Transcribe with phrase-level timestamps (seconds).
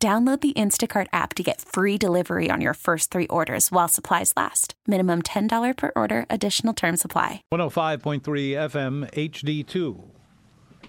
[0.00, 4.32] Download the Instacart app to get free delivery on your first three orders while supplies
[4.36, 4.74] last.
[4.86, 7.42] Minimum $10 per order, additional term supply.
[7.52, 10.10] 105.3 FM HD2.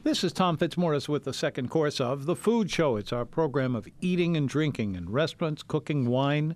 [0.04, 2.98] This is Tom Fitzmorris with the second course of The Food Show.
[2.98, 6.54] It's our program of eating and drinking in restaurants, cooking wine,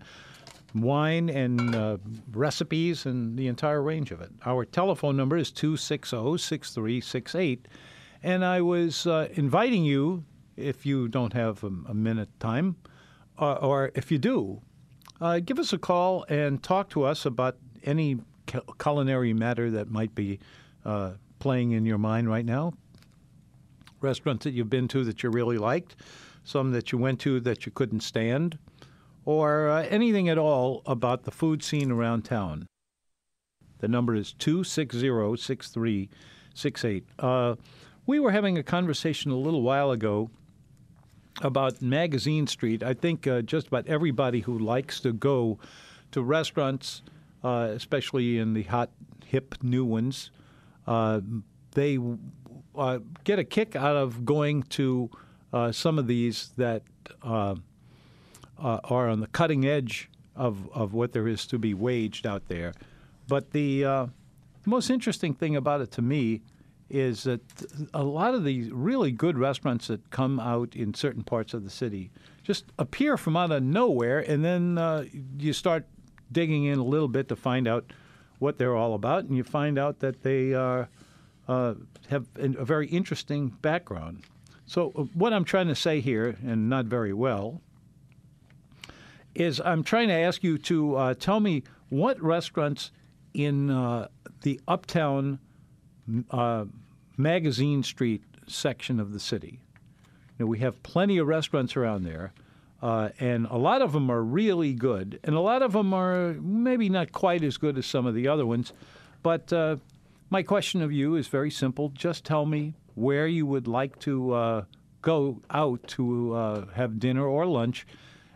[0.75, 1.97] wine and uh,
[2.33, 4.29] recipes, and the entire range of it.
[4.45, 7.67] Our telephone number is 260 6368.
[8.21, 10.23] And I was uh, inviting you
[10.55, 12.75] if you don't have a, a minute time,
[13.39, 14.61] uh, or if you do,
[15.21, 18.19] uh, give us a call and talk to us about any
[18.77, 20.39] culinary matter that might be
[20.85, 22.73] uh, playing in your mind right now.
[24.01, 25.95] Restaurants that you've been to that you really liked,
[26.43, 28.57] some that you went to that you couldn't stand,
[29.25, 32.67] or uh, anything at all about the food scene around town.
[33.79, 37.05] The number is 260 6368.
[37.19, 37.55] Uh,
[38.05, 40.29] we were having a conversation a little while ago
[41.41, 42.83] about Magazine Street.
[42.83, 45.57] I think uh, just about everybody who likes to go
[46.11, 47.01] to restaurants,
[47.43, 48.89] uh, especially in the hot,
[49.25, 50.31] hip new ones,
[50.87, 51.21] uh,
[51.71, 51.97] they
[52.75, 55.09] uh, get a kick out of going to
[55.51, 56.83] uh, some of these that
[57.23, 57.55] uh,
[58.57, 62.73] are on the cutting edge of, of what there is to be waged out there.
[63.27, 64.09] But the
[64.65, 66.41] most interesting thing about it to me
[66.93, 67.41] is that
[67.91, 71.69] a lot of these really good restaurants that come out in certain parts of the
[71.69, 72.11] city
[72.43, 75.03] just appear from out of nowhere, and then uh,
[75.39, 75.85] you start
[76.31, 77.91] digging in a little bit to find out
[78.37, 80.85] what they're all about, and you find out that they uh,
[81.47, 81.73] uh,
[82.09, 84.21] have a very interesting background.
[84.67, 87.59] So, uh, what I'm trying to say here, and not very well,
[89.33, 92.91] is I'm trying to ask you to uh, tell me what restaurants
[93.33, 94.09] in uh,
[94.43, 95.39] the uptown
[96.29, 96.65] uh,
[97.17, 99.59] Magazine Street section of the city.
[100.37, 102.33] You know, we have plenty of restaurants around there,
[102.81, 106.33] uh, and a lot of them are really good, and a lot of them are
[106.33, 108.73] maybe not quite as good as some of the other ones.
[109.21, 109.77] But uh,
[110.29, 111.89] my question of you is very simple.
[111.89, 114.63] Just tell me where you would like to uh,
[115.01, 117.85] go out to uh, have dinner or lunch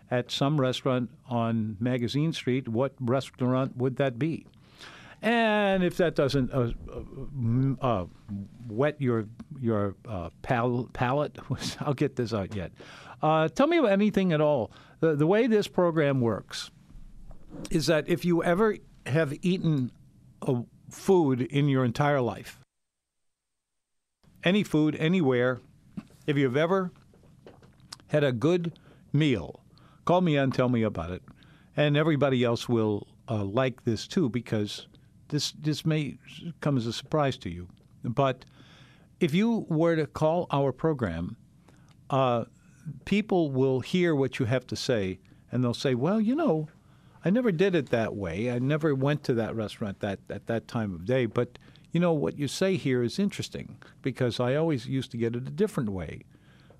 [0.10, 2.68] at some restaurant on Magazine Street.
[2.68, 4.46] What restaurant would that be?
[5.22, 6.72] And if that doesn't uh,
[7.82, 8.06] uh, uh
[8.68, 9.26] wet your
[9.60, 11.38] your uh, pal- palate,
[11.80, 12.72] I'll get this out yet.
[13.22, 14.72] Uh, tell me about anything at all.
[15.00, 16.70] The, the way this program works
[17.72, 19.92] is that if you ever have eaten
[20.44, 22.60] a food in your entire life,
[24.44, 25.60] any food, anywhere,
[26.28, 26.92] if you've ever
[28.08, 28.78] had a good
[29.12, 29.62] meal,
[30.06, 31.24] call me and tell me about it.
[31.76, 34.88] And everybody else will uh, like this too because
[35.30, 36.18] this this may
[36.62, 37.68] come as a surprise to you,
[38.04, 38.46] but
[39.20, 41.38] if you were to call our program,
[42.10, 42.46] uh,
[43.06, 45.20] people will hear what you have to say,
[45.52, 46.70] and they'll say, "Well, you know,
[47.26, 48.52] I never did it that way.
[48.52, 51.58] I never went to that restaurant that at that time of day, but."
[51.94, 55.48] You know, what you say here is interesting because I always used to get it
[55.48, 56.26] a different way.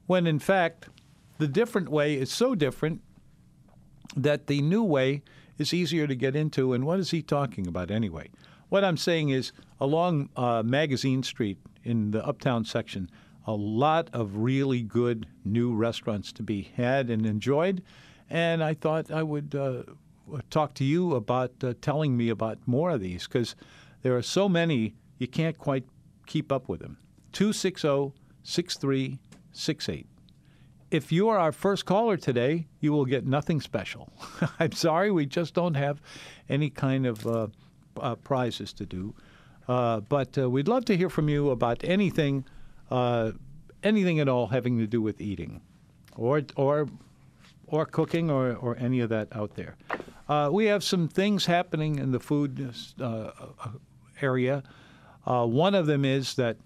[0.06, 0.90] When in fact,
[1.38, 3.02] the different way is so different
[4.16, 5.24] that the new way
[5.58, 6.74] is easier to get into.
[6.74, 8.30] And what is he talking about anyway?
[8.70, 13.10] What I'm saying is along uh, Magazine Street in the uptown section,
[13.46, 17.82] a lot of really good new restaurants to be had and enjoyed.
[18.30, 19.84] And I thought I would uh,
[20.50, 23.56] talk to you about uh, telling me about more of these because
[24.02, 25.86] there are so many you can't quite
[26.26, 26.98] keep up with them.
[27.32, 28.14] 260
[28.44, 30.17] 6368
[30.92, 34.12] if you are our first caller today, you will get nothing special.
[34.60, 36.02] I'm sorry, we just don't have
[36.50, 37.48] any kind of uh,
[38.00, 39.14] uh, prizes to do.
[39.68, 42.46] Uh, but uh, we'd love to hear from you about anything,
[42.90, 43.32] uh,
[43.84, 45.62] anything at all having to do with eating,
[46.16, 46.88] or or
[47.68, 49.76] or cooking, or or any of that out there.
[50.30, 52.74] Uh, we have some things happening in the food
[54.22, 54.64] area.
[55.26, 56.58] one of them is that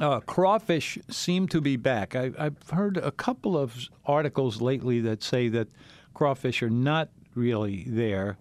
[0.00, 2.14] uh, crawfish seem to be back.
[2.14, 5.68] I, have heard a couple of articles lately that say that
[6.14, 8.38] crawfish are not really there.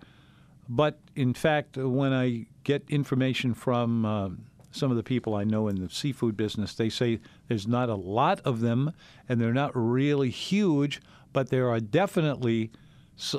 [0.70, 4.30] But in fact, when I get information from uh,
[4.72, 7.96] some of the people I know in the seafood business, they say there's not a
[7.96, 8.94] lot of them
[9.28, 11.02] and they're not really huge,
[11.34, 12.72] but there are definitely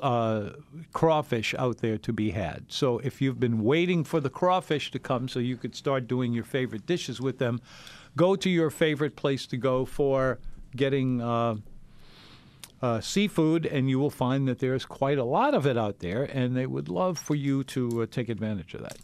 [0.03, 0.51] uh,
[0.93, 2.65] crawfish out there to be had.
[2.69, 6.33] So if you've been waiting for the crawfish to come so you could start doing
[6.33, 7.61] your favorite dishes with them,
[8.17, 10.39] go to your favorite place to go for
[10.77, 11.57] getting uh,
[12.81, 16.25] uh, seafood, and you will find that there's quite a lot of it out there,
[16.25, 18.99] and they would love for you to uh, take advantage of that.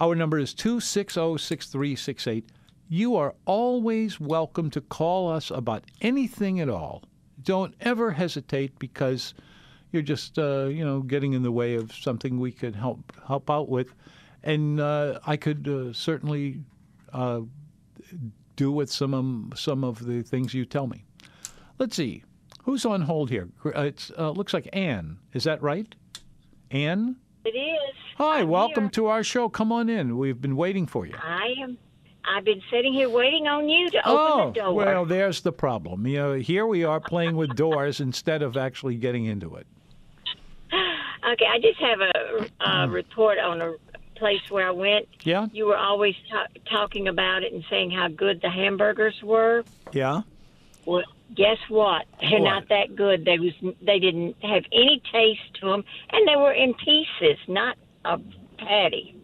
[0.00, 2.50] Our number is 260 6368.
[2.88, 7.02] You are always welcome to call us about anything at all.
[7.42, 9.34] Don't ever hesitate because
[9.92, 13.50] you're just uh, you know getting in the way of something we could help help
[13.50, 13.94] out with,
[14.42, 16.60] and uh, I could uh, certainly
[18.56, 21.04] do with some of, some of the things you tell me.
[21.78, 22.24] Let's see,
[22.64, 23.48] who's on hold here?
[23.64, 25.18] It uh, looks like Anne.
[25.32, 25.94] Is that right?
[26.70, 27.16] Anne.
[27.44, 27.94] It is.
[28.18, 28.90] Hi, I'm welcome here.
[28.92, 29.48] to our show.
[29.48, 30.16] Come on in.
[30.16, 31.14] We've been waiting for you.
[31.22, 31.78] I am.
[32.28, 34.74] I've been sitting here waiting on you to open oh, the door.
[34.74, 36.06] well, there's the problem.
[36.06, 39.66] You know, here we are playing with doors instead of actually getting into it.
[41.32, 43.74] Okay, I just have a, a report on a
[44.16, 45.08] place where I went.
[45.22, 49.64] Yeah, You were always ta- talking about it and saying how good the hamburgers were.
[49.92, 50.22] yeah.
[50.84, 51.02] Well,
[51.34, 52.04] guess what?
[52.20, 52.44] They're What?
[52.48, 53.24] not that good.
[53.24, 53.52] They was
[53.82, 58.20] they didn't have any taste to them, and they were in pieces, not a
[58.58, 59.16] patty.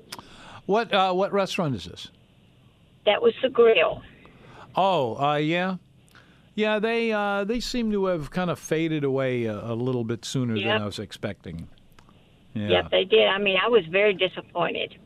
[0.67, 2.09] What uh, what restaurant is this?
[3.07, 4.03] That was the grill.
[4.75, 5.77] Oh, uh, yeah,
[6.57, 6.81] yeah.
[6.81, 10.57] They uh, they seem to have kind of faded away a, a little bit sooner
[10.57, 10.65] Yep.
[10.67, 11.69] than I was expecting.
[12.55, 12.69] Yeah.
[12.69, 13.27] Yep, they did.
[13.29, 14.97] I mean, I was very disappointed.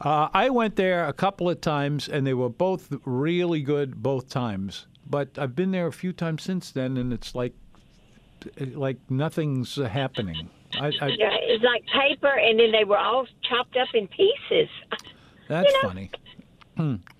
[0.00, 4.28] Uh, I went there a couple of times, and they were both really good both
[4.28, 4.86] times.
[5.06, 7.54] But I've been there a few times since then, and it's like
[8.72, 10.48] like nothing's happening.
[10.74, 14.68] I, I, Yeah, it's like paper, and then they were all chopped up in pieces.
[15.48, 15.88] that's you know.
[15.88, 16.10] funny.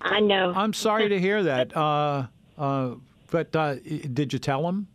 [0.01, 0.53] I know.
[0.55, 1.75] I'm sorry to hear that.
[1.81, 2.27] Uh,
[2.57, 2.95] uh,
[3.29, 4.87] but uh, did you tell him?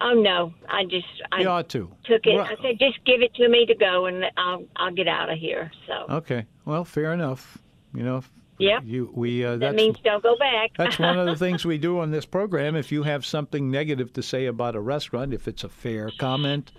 [0.00, 1.90] Oh no, I just I You ought to.
[2.04, 2.34] took it.
[2.34, 5.30] Well- I said, just give it to me to go, and I'll I'll get out
[5.30, 5.70] of here.
[5.86, 6.46] So Okay.
[6.64, 7.58] Well, fair enough.
[7.94, 8.22] You know.
[8.58, 8.80] Yeah.
[8.84, 10.72] You we uh, that means don't go back.
[10.76, 12.76] that's one of the things we do on this program.
[12.76, 16.70] If you have something negative to say about a restaurant, if it's a fair comment,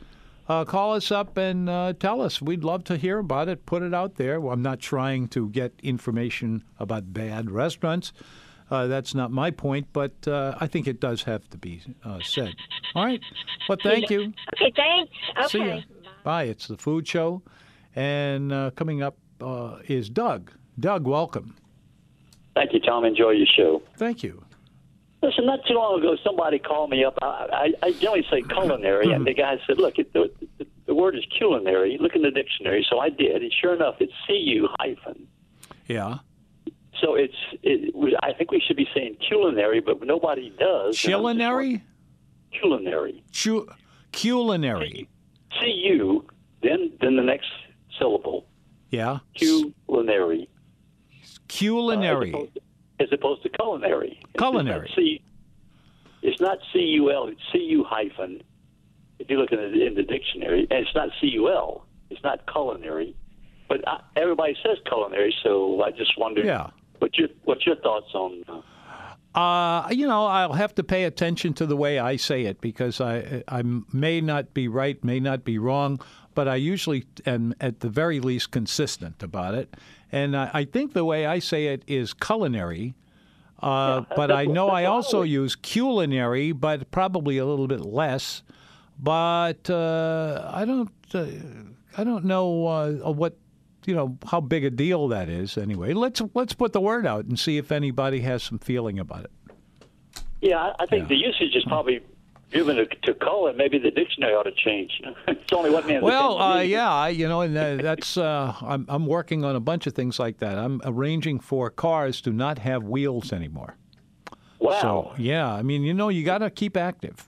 [0.47, 2.39] uh, call us up and uh, tell us.
[2.39, 3.65] We'd love to hear about it.
[3.65, 4.39] Put it out there.
[4.39, 8.13] Well, I'm not trying to get information about bad restaurants.
[8.71, 12.19] Uh, that's not my point, but uh, I think it does have to be uh,
[12.23, 12.55] said.
[12.95, 13.19] All right.
[13.67, 14.33] Well, thank you.
[14.55, 15.11] okay, thanks.
[15.37, 15.47] Okay.
[15.49, 15.81] See ya.
[16.23, 16.43] Bye.
[16.43, 17.41] It's the food show,
[17.95, 20.51] and uh, coming up uh, is Doug.
[20.79, 21.55] Doug, welcome.
[22.55, 23.03] Thank you, Tom.
[23.03, 23.81] Enjoy your show.
[23.97, 24.43] Thank you.
[25.21, 27.17] Listen, not too long ago, somebody called me up.
[27.21, 30.31] I, I, I generally say culinary, and the guy said, "Look, it, the,
[30.87, 31.97] the word is culinary.
[31.99, 35.27] Look in the dictionary." So I did, and sure enough, it's cu hyphen.
[35.87, 36.19] Yeah.
[37.01, 37.33] So it's.
[37.63, 37.93] It,
[38.23, 40.59] I think we should be saying culinary, but nobody does.
[40.59, 41.83] and I'm just Culinary?
[42.59, 43.23] Culinary.
[43.43, 43.67] Cu-
[44.11, 45.09] culinary.
[45.59, 46.25] C U.
[46.61, 47.47] Then then the next
[47.97, 48.45] syllable.
[48.89, 49.19] Yeah.
[49.35, 50.47] Culinary.
[50.49, 52.29] uh, As Culinary.
[52.29, 52.59] opposed,
[52.99, 54.19] as opposed to culinary.
[54.37, 54.87] Culinary.
[54.87, 55.21] not C,
[56.21, 57.27] it's not C U L.
[57.27, 58.41] It's C U hyphen.
[59.19, 61.85] If you look in the, in the dictionary, and it's not C U L.
[62.09, 63.15] It's not culinary.
[63.69, 66.45] But I, everybody says culinary, so I just wondered.
[66.45, 66.69] Yeah.
[67.01, 68.43] What your what's your thoughts on?
[68.47, 68.61] Uh,
[69.33, 72.99] Uh, you know, I'll have to pay attention to the way I say it because
[72.99, 73.63] I I
[73.93, 76.01] may not be right, may not be wrong,
[76.35, 79.75] but I usually am at the very least consistent about it.
[80.11, 82.93] And I, I think the way I say it is culinary.
[83.63, 88.43] Uh, but I know I also use culinary, but probably a little bit less.
[88.99, 91.25] But uh, I don't, uh,
[91.97, 93.37] I don't know uh, what,
[93.85, 95.57] you know, how big a deal that is.
[95.57, 99.25] Anyway, let's let's put the word out and see if anybody has some feeling about
[99.25, 99.31] it.
[100.41, 101.07] yeah, I, think Yeah.
[101.09, 102.01] the usage is probably
[102.51, 103.55] given to, to colon.
[103.57, 105.01] Maybe the dictionary ought to change.
[105.27, 106.01] it's only one man.
[106.01, 109.87] Well, uh, yeah, you know, and uh, that's uh, I'm I'm working on a bunch
[109.87, 110.57] of things like that.
[110.57, 113.77] I'm arranging for cars to not have wheels anymore.
[114.59, 114.79] Wow.
[114.81, 117.27] So yeah, I mean, you know, you got to keep active.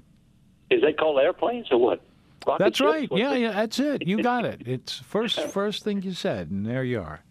[0.70, 2.02] Is they called airplanes or what?
[2.46, 2.86] Rocket That's ships?
[2.92, 3.10] right.
[3.12, 3.40] Yeah, it?
[3.42, 4.08] yeah, that's it.
[4.08, 4.64] You got it.
[4.66, 7.22] It's first first thing you said, and there you are.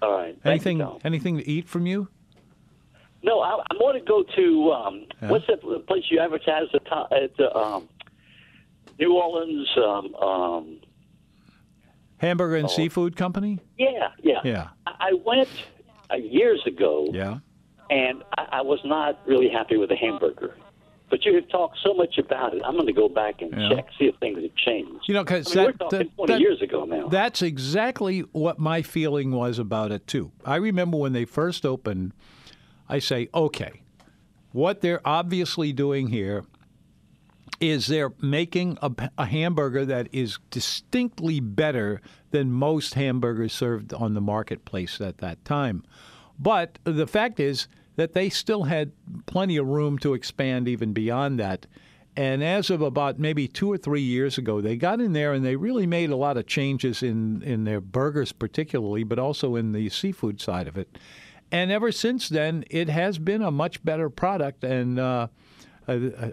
[0.00, 0.34] All right.
[0.42, 0.98] Thank Anything Tom.
[1.04, 2.08] anything to eat from you?
[3.22, 5.30] No, I, I want to go to um, Yeah.
[5.30, 7.88] what's that place you advertise at, at um,
[8.98, 9.68] New Orleans?
[9.76, 10.80] Um, um,
[12.18, 12.68] Hamburger and Oh.
[12.68, 13.58] Seafood Company?
[13.78, 14.40] yeah, yeah.
[14.44, 14.68] Yeah.
[14.86, 15.48] I, I went
[16.10, 17.38] uh, years ago, Yeah.
[17.90, 20.56] and I, I was not really happy with the hamburger.
[21.10, 22.62] But you have talked so much about it.
[22.64, 23.68] I'm going to go back and Yeah.
[23.70, 25.04] check, see if things have changed.
[25.06, 27.08] You know, because I mean, that, talking that- 20 that- years ago now.
[27.08, 30.32] That's exactly what my feeling was about it too.
[30.44, 32.12] I remember when they first opened,
[32.88, 33.82] I say, okay,
[34.52, 36.44] what they're obviously doing here
[37.60, 42.00] is they're making a, a, hamburger that is distinctly better
[42.30, 45.82] than most hamburgers served on the marketplace at that time.
[46.38, 47.66] But the fact is
[47.98, 48.92] that they still had
[49.26, 51.66] plenty of room to expand even beyond that.
[52.16, 55.44] And as of about maybe two or three years ago, they got in there and
[55.44, 59.72] they really made a lot of changes in, in their burgers, particularly, but also in
[59.72, 60.96] the seafood side of it.
[61.50, 64.62] And ever since then, it has been a much better product.
[64.62, 65.26] And uh,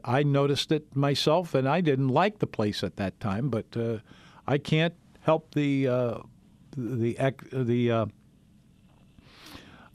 [0.04, 3.98] I noticed it myself, and I didn't like the place at that time, but uh,
[4.46, 6.18] I can't help the uh,
[6.78, 7.18] the
[7.52, 8.06] the uh,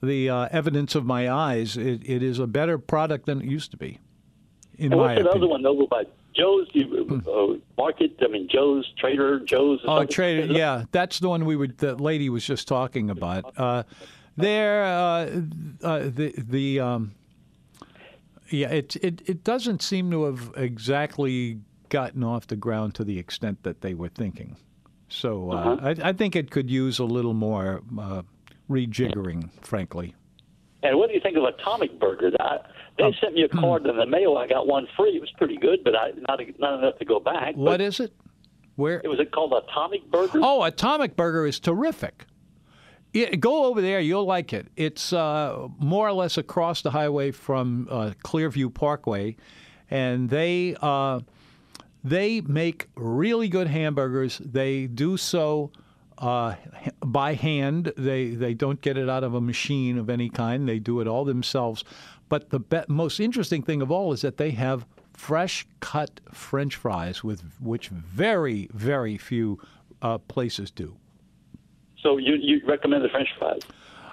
[0.03, 1.77] the uh, evidence of my eyes.
[1.77, 3.99] It, it is a better product than it used to be.
[4.79, 5.33] In and what's opinion.
[5.33, 6.05] another one over by
[6.35, 8.17] Joe's you, uh, Market?
[8.23, 9.81] I mean, Joe's Trader Joe's.
[9.85, 11.79] Oh, Trader, yeah, that's the one we would.
[11.79, 13.53] The lady was just talking about.
[13.59, 13.83] Uh,
[14.37, 15.27] there,
[15.81, 16.81] the the.
[16.81, 17.15] Um,
[18.51, 23.19] yeah, it, it it doesn't seem to have exactly gotten off the ground to the
[23.19, 24.57] extent that they were thinking.
[25.09, 25.95] So uh, uh-huh.
[26.03, 28.23] I, I, think it could use a little more uh,
[28.71, 30.15] rejiggering, frankly.
[30.83, 32.31] And what do you think of Atomic Burger?
[32.41, 32.59] I,
[32.97, 34.39] they uh, sent me a card in the mail.
[34.39, 35.11] I got one free.
[35.11, 37.55] It was pretty good, but I, not not enough to go back.
[37.55, 38.13] What is it?
[38.77, 39.01] Where?
[39.05, 40.41] It was it called Atomic Burger?
[40.43, 42.25] Oh, Atomic Burger is terrific.
[43.13, 44.01] Yeah, go over there.
[44.01, 44.69] You'll like it.
[44.77, 49.37] It's uh, more or less across the highway from uh, Clearview Parkway,
[49.91, 51.21] and they uh,
[52.05, 54.39] they make really good hamburgers.
[54.39, 55.73] They do so
[56.21, 56.55] uh,
[57.05, 57.93] by hand.
[57.97, 60.69] They they don't get it out of a machine of any kind.
[60.69, 61.85] They do it all themselves.
[62.29, 66.77] But the be- most interesting thing of all is that they have fresh cut French
[66.77, 69.59] fries, with which very very few
[70.03, 70.97] uh, places do.
[72.03, 73.61] So you you recommend the French fries?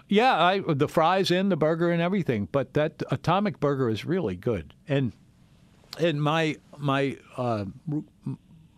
[0.10, 2.48] Yeah, I, the fries and the burger and everything.
[2.52, 4.74] But that Atomic Burger is really good.
[4.88, 5.12] And
[6.00, 7.66] and my my uh,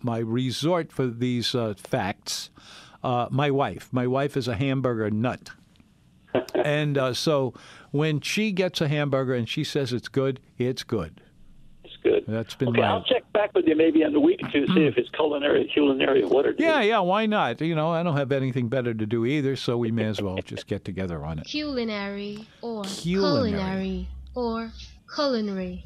[0.01, 2.49] my resort for these uh, facts,
[3.03, 3.89] uh, my wife.
[3.91, 5.51] My wife is a hamburger nut.
[6.53, 7.53] and uh, so
[7.91, 11.21] when she gets a hamburger and she says it's good, it's good
[11.83, 12.23] It's good.
[12.27, 12.81] That's been okay.
[12.81, 12.87] my...
[12.87, 15.09] I'll check back with you maybe in a week or two to see if it's
[15.09, 16.99] culinary, culinary, what it yeah, yeah.
[16.99, 17.61] Why not?
[17.61, 20.37] You know, I don't have anything better to do either, so we may as well
[20.45, 21.45] just get together on it.
[21.45, 24.71] Culinary or culinary, culinary or
[25.15, 25.85] culinary,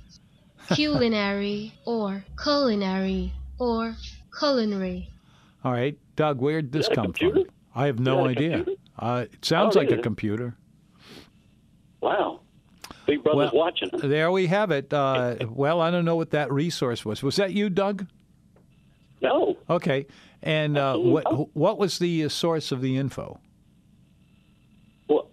[0.74, 3.96] culinary or culinary or
[4.38, 5.10] culinary.
[5.64, 6.40] All right, Doug.
[6.40, 7.46] Where'd this come computer?
[7.46, 7.54] from?
[7.76, 8.66] I have no idea.
[8.98, 10.56] Uh, it sounds oh, like a computer.
[12.02, 12.42] Wow.
[13.06, 13.90] Big Brother's well, watching.
[13.94, 14.94] There we have it.
[14.94, 17.24] Uh, well, I don't know what that resource was.
[17.24, 18.08] Was that you, Doug?
[19.22, 19.58] No.
[19.70, 20.06] Okay.
[20.42, 23.40] And uh, what what was the source of the info?
[25.08, 25.28] What?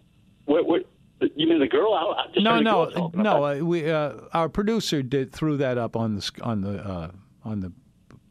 [0.44, 0.66] What?
[0.66, 0.86] what
[1.34, 1.92] you mean the girl?
[1.92, 3.44] I, I no, no, no.
[3.44, 7.10] Uh, we uh, our producer did threw that up on the on the uh,
[7.44, 7.72] on the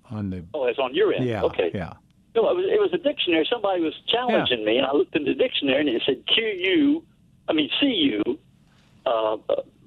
[0.10, 0.46] on the.
[0.54, 1.26] Oh, it's on your end.
[1.26, 1.44] Yeah.
[1.44, 1.72] Okay.
[1.74, 1.94] Yeah.
[2.42, 3.46] No, it was, it was a dictionary.
[3.52, 4.66] Somebody was challenging yeah.
[4.66, 7.04] me, and I looked in the dictionary, and it said Q U,
[7.50, 8.40] I mean C U,
[9.06, 9.38] uh,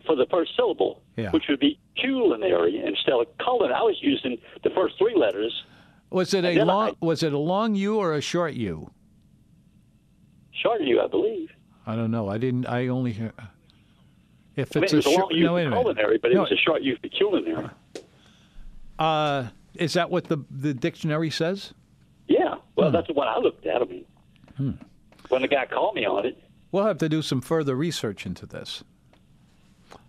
[0.05, 1.31] for the first syllable, yeah.
[1.31, 3.75] which would be culinary instead of culinary.
[3.75, 5.65] I was using the first three letters.
[6.11, 6.91] Was it a long?
[6.91, 8.91] I, was it a long U or a short U?
[10.53, 11.51] Short U, I believe.
[11.87, 12.29] I don't know.
[12.29, 12.67] I didn't.
[12.67, 13.33] I only hear.
[14.57, 15.81] If I mean, it's it a, a short, long U no, a minute.
[15.81, 17.71] culinary, but it was a short U for culinary.
[18.99, 21.73] Uh, is that what the the dictionary says?
[22.77, 22.95] Well, hmm.
[22.95, 23.83] that's the one I looked at.
[23.83, 24.05] I mean,
[24.57, 24.71] hmm.
[25.29, 26.39] when the guy called me on it.
[26.71, 28.83] We'll have to do some further research into this.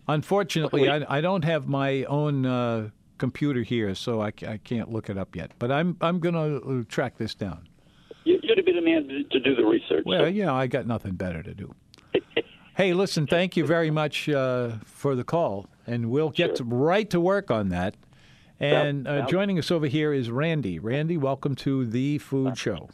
[0.07, 5.09] Unfortunately, I, I, don't have my own uh, computer here, so I, I, can't look
[5.09, 5.51] it up yet.
[5.59, 7.67] But I'm I'm going to uh, track this down.
[8.25, 10.03] You, would be the man to, to do the research.
[10.05, 10.27] Well, so.
[10.27, 11.73] yeah, I got nothing better to do.
[12.75, 16.65] hey, listen, thank you very much uh, for the call, and we'll get sure.
[16.65, 17.95] right to work on that.
[18.59, 20.79] And uh, joining us over here is Randy.
[20.79, 22.89] Randy, welcome to the Food Show.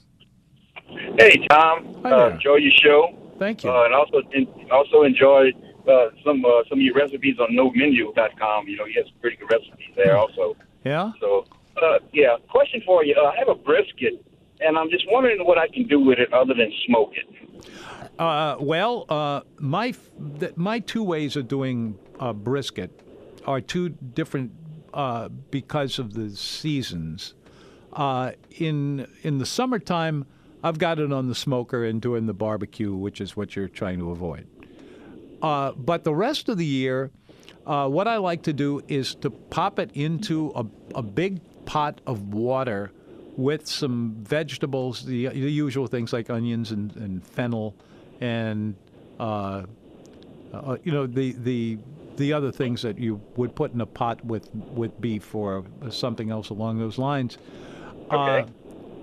[1.20, 2.02] Hey, Tom.
[2.04, 3.16] Hi uh, enjoy your show.
[3.38, 3.72] Thank you.
[3.72, 5.52] Uh, and also in, also enjoy
[5.88, 8.68] uh, some uh, some of your recipes on NoMenu.com.
[8.68, 10.56] You know, you have some pretty good recipes there also.
[10.84, 11.12] Yeah.
[11.20, 11.46] So,
[11.82, 12.38] uh, yeah.
[12.50, 14.26] Question for you: uh, I have a brisket,
[14.62, 17.70] and I'm just wondering what I can do with it other than smoke it.
[18.18, 19.94] Uh, well, uh, my
[20.40, 22.92] th- my two ways of doing uh, brisket
[23.46, 24.52] are two different
[24.94, 27.34] uh, because of the seasons.
[27.94, 30.26] Uh, in in the summertime,
[30.64, 34.00] I've got it on the smoker and doing the barbecue, which is what you're trying
[34.00, 34.48] to avoid.
[35.42, 37.12] Uh, but the rest of the year,
[37.66, 40.66] uh, what I like to do is to pop it into a,
[40.96, 42.92] a big pot of water
[43.38, 47.74] with some vegetables, the, the usual things like onions and, and fennel,
[48.20, 48.76] and
[49.20, 49.64] uh,
[50.54, 51.78] uh you know the the
[52.20, 56.30] the other things that you would put in a pot with with beef or something
[56.30, 57.40] else along those lines.
[58.12, 58.42] Okay.
[58.42, 58.46] Uh,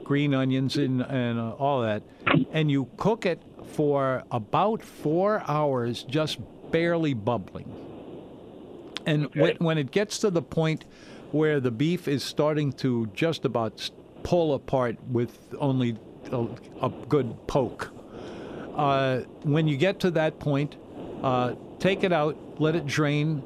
[0.05, 2.03] green onions and and uh, all that,
[2.53, 6.39] and you cook it for about four hours, just
[6.71, 7.69] barely bubbling.
[9.07, 9.57] And when, Okay.
[9.59, 10.85] when it gets to the point
[11.33, 13.91] where the beef is starting to just about
[14.23, 15.97] pull apart with only
[16.33, 16.47] a,
[16.83, 17.91] a good poke,
[18.77, 20.77] uh, when you get to that point,
[21.23, 21.55] uh,
[21.87, 23.41] take it out, let it drain,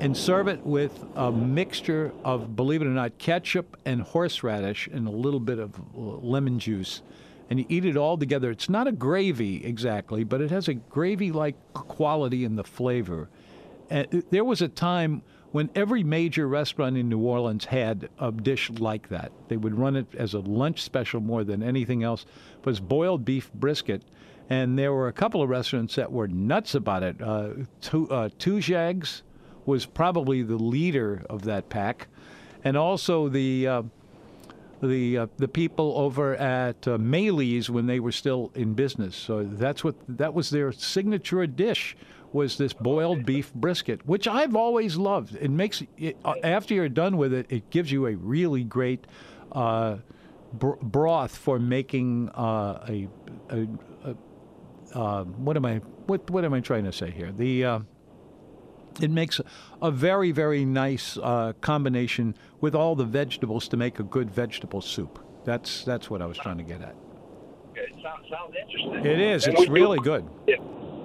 [0.00, 5.08] and serve it with a mixture of, believe it or not, ketchup and horseradish and
[5.08, 7.00] a little bit of uh, lemon juice.
[7.48, 8.50] And you eat it all together.
[8.50, 13.30] It's not a gravy exactly, but it has a gravy like quality in the flavor.
[13.88, 15.22] And there was a time
[15.52, 19.32] when every major restaurant in New Orleans had a dish like that.
[19.48, 22.26] They would run it as a lunch special more than anything else.
[22.58, 24.02] It was boiled beef brisket,
[24.48, 27.20] and there were a couple of restaurants that were nuts about it.
[27.20, 27.50] Uh,
[27.80, 29.22] Tu- uh, Tujague's
[29.64, 32.08] was probably the leader of that pack,
[32.64, 33.66] and also the.
[33.66, 33.82] Uh,
[34.82, 39.16] the uh, the people over at uh, when they were still in business.
[39.16, 41.96] So that's what that was their signature dish
[42.32, 45.36] was this boiled beef brisket, which I've always loved.
[45.36, 49.06] It makes it, uh, after you're done with it, it gives you a really great
[49.52, 49.96] uh,
[50.52, 53.08] br- broth for making uh, a,
[53.48, 53.66] a,
[54.04, 54.16] a
[54.96, 55.76] uh, what am I
[56.06, 57.30] what what am I trying to say here?
[57.32, 57.78] The uh,
[59.00, 59.40] it makes
[59.82, 64.80] a very, very nice uh, combination with all the vegetables to make a good vegetable
[64.80, 65.18] soup.
[65.44, 66.96] That's that's what I was trying to get at.
[67.72, 67.92] Okay.
[68.02, 69.04] Sounds sounds interesting.
[69.04, 69.44] It is.
[69.46, 70.24] And It's would you- really good.
[70.48, 70.56] Yeah.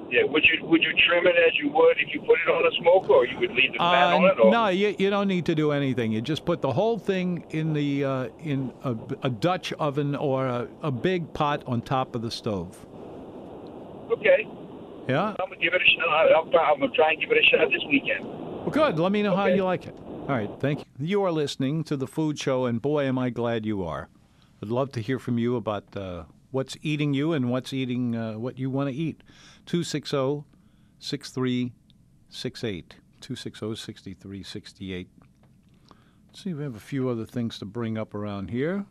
[0.09, 0.23] Yeah.
[0.23, 2.71] Would you would you trim it as you would if you put it on a
[2.81, 4.39] smoker, or you would leave the fat Uh, on it?
[4.41, 4.51] Or?
[4.51, 6.11] no, you, you don't need to do anything.
[6.13, 10.45] You just put the whole thing in the uh, in a, a Dutch oven or
[10.47, 12.85] a, a big pot on top of the stove.
[14.11, 14.47] Okay.
[15.07, 15.29] Yeah.
[15.39, 16.07] I'm gonna give it a shot.
[16.31, 18.25] I'll, I'm gonna try and give it a shot this weekend.
[18.25, 18.99] Well, good.
[18.99, 19.95] Let me know how you like it.
[19.97, 20.49] All right.
[20.59, 20.85] Thank you.
[20.99, 24.09] You are listening to the Food Show, and boy, am I glad you are.
[24.61, 28.33] I'd love to hear from you about uh, what's eating you and what's eating uh,
[28.33, 29.23] what you want to eat.
[29.23, 29.31] oh,
[29.65, 30.43] 260
[30.99, 32.95] 6368.
[33.21, 35.09] 260 6368.
[36.27, 38.85] Let's see, we have a few other things to bring up around here.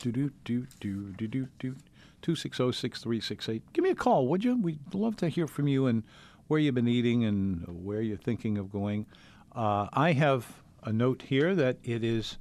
[0.00, 1.76] Do do do do do do do.
[2.22, 3.72] 260 6368.
[3.72, 4.56] Give me a call, would you?
[4.56, 6.02] We'd love to hear from you and
[6.48, 9.06] where you've been eating and where you're thinking of going.
[9.54, 12.38] Uh, I have a note here that it is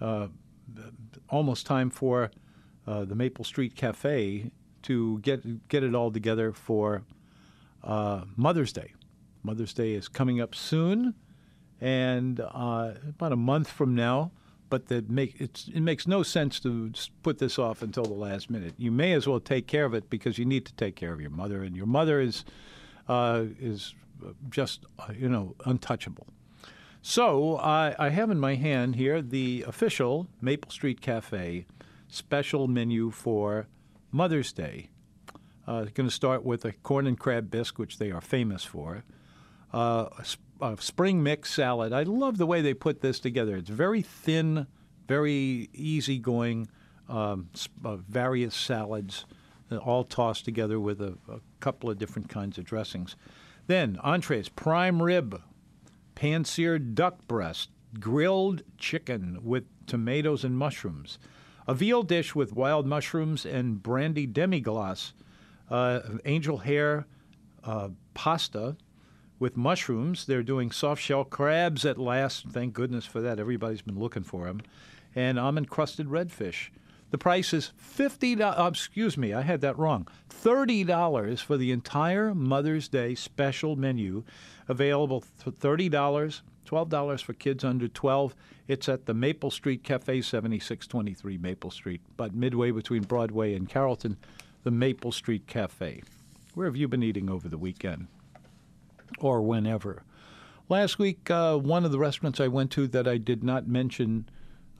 [0.00, 0.28] uh,
[1.28, 2.30] almost time for
[2.86, 4.50] uh, the Maple Street Cafe
[4.82, 7.02] to get get it all together for
[7.82, 8.92] uh, Mother's Day.
[9.42, 11.14] Mother's Day is coming up soon,
[11.80, 14.32] and uh, about a month from now.
[14.68, 18.74] But that make it makes no sense to put this off until the last minute.
[18.76, 21.20] You may as well take care of it because you need to take care of
[21.20, 22.44] your mother, and your mother is
[23.08, 23.94] uh, is
[24.50, 26.26] just uh, you know untouchable.
[27.00, 31.66] So I I have in my hand here the official Maple Street Cafe
[32.08, 33.68] special menu for
[34.10, 34.90] Mother's Day.
[35.66, 39.04] Uh, going to start with a corn and crab bisque, which they are famous for.
[39.72, 40.08] Uh,
[40.60, 41.92] a, spring mix salad.
[41.92, 43.56] I love the way they put this together.
[43.56, 44.66] It's very thin,
[45.08, 46.68] very easygoing,
[47.08, 47.48] um,
[47.84, 49.24] uh, various salads,
[49.70, 53.16] uh, all tossed together with a, a couple of different kinds of dressings.
[53.66, 55.42] Then entrees: prime rib,
[56.14, 61.18] pan-seared duck breast, grilled chicken with tomatoes and mushrooms,
[61.66, 65.12] a veal dish with wild mushrooms and brandy demi-glace,
[65.70, 67.06] uh, angel hair
[67.64, 68.76] uh, pasta
[69.38, 70.26] with mushrooms.
[70.26, 72.48] They're doing soft shell crabs at last.
[72.48, 73.38] Thank goodness for that.
[73.38, 74.62] Everybody's been looking for them.
[75.14, 76.68] And almond crusted redfish.
[77.10, 78.58] The price is fifty dollars.
[78.58, 80.08] Uh, excuse me, I had that wrong.
[80.28, 84.24] Thirty dollars for the entire Mother's Day special menu,
[84.68, 86.42] available for thirty dollars.
[86.64, 88.34] Twelve dollars for kids under twelve.
[88.66, 93.68] It's at the Maple Street Cafe, seventy-six twenty-three Maple Street, but midway between Broadway and
[93.68, 94.16] Carrollton,
[94.64, 96.02] the Maple Street Cafe.
[96.54, 98.08] Where have you been eating over the weekend?
[99.18, 100.02] Or whenever.
[100.68, 104.28] Last week, uh, one of the restaurants I went to that I did not mention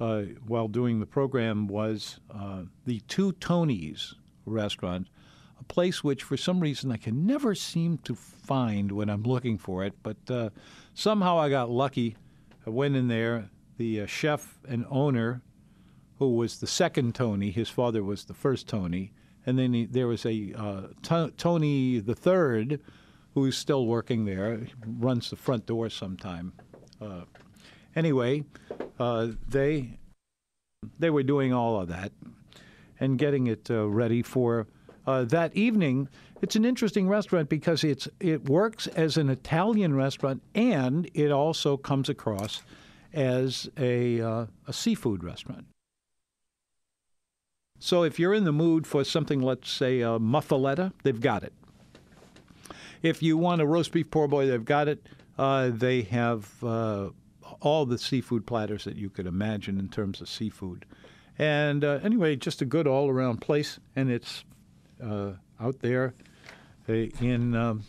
[0.01, 5.09] uh, while doing the program was uh, the Two Tonys restaurant,
[5.61, 9.59] a place which for some reason I can never seem to find when I'm looking
[9.59, 10.51] for it, but uh,
[10.95, 12.17] somehow I got lucky.
[12.67, 13.49] I went in there.
[13.79, 15.43] The uh, chef and owner,
[16.19, 19.12] who was the second Tony, his father was the first Tony,
[19.45, 22.81] and then he, there was a uh, to- Tony the third,
[23.37, 26.55] who's still working there, He runs the front door sometime.
[26.99, 27.25] Uh,
[27.94, 28.42] anyway,
[28.99, 29.99] uh, they
[30.99, 32.12] they were doing all of that
[32.99, 34.66] and getting it uh, ready for
[35.07, 36.09] uh, that evening.
[36.40, 41.77] It's an interesting restaurant because it's it works as an Italian restaurant and it also
[41.77, 42.62] comes across
[43.12, 45.66] as a uh, a seafood restaurant.
[47.79, 51.53] So if you're in the mood for something, let's say a muffaletta, they've got it.
[53.03, 55.07] If you want a roast beef poor boy, they've got it.
[55.39, 57.11] Uh, they have uh,
[57.61, 60.87] all the seafood platters that you could imagine in terms of seafood.
[61.39, 63.79] And uh, anyway, just a good all around place.
[63.95, 64.45] And it's
[65.03, 66.15] uh, out there
[66.89, 67.85] uh, in um,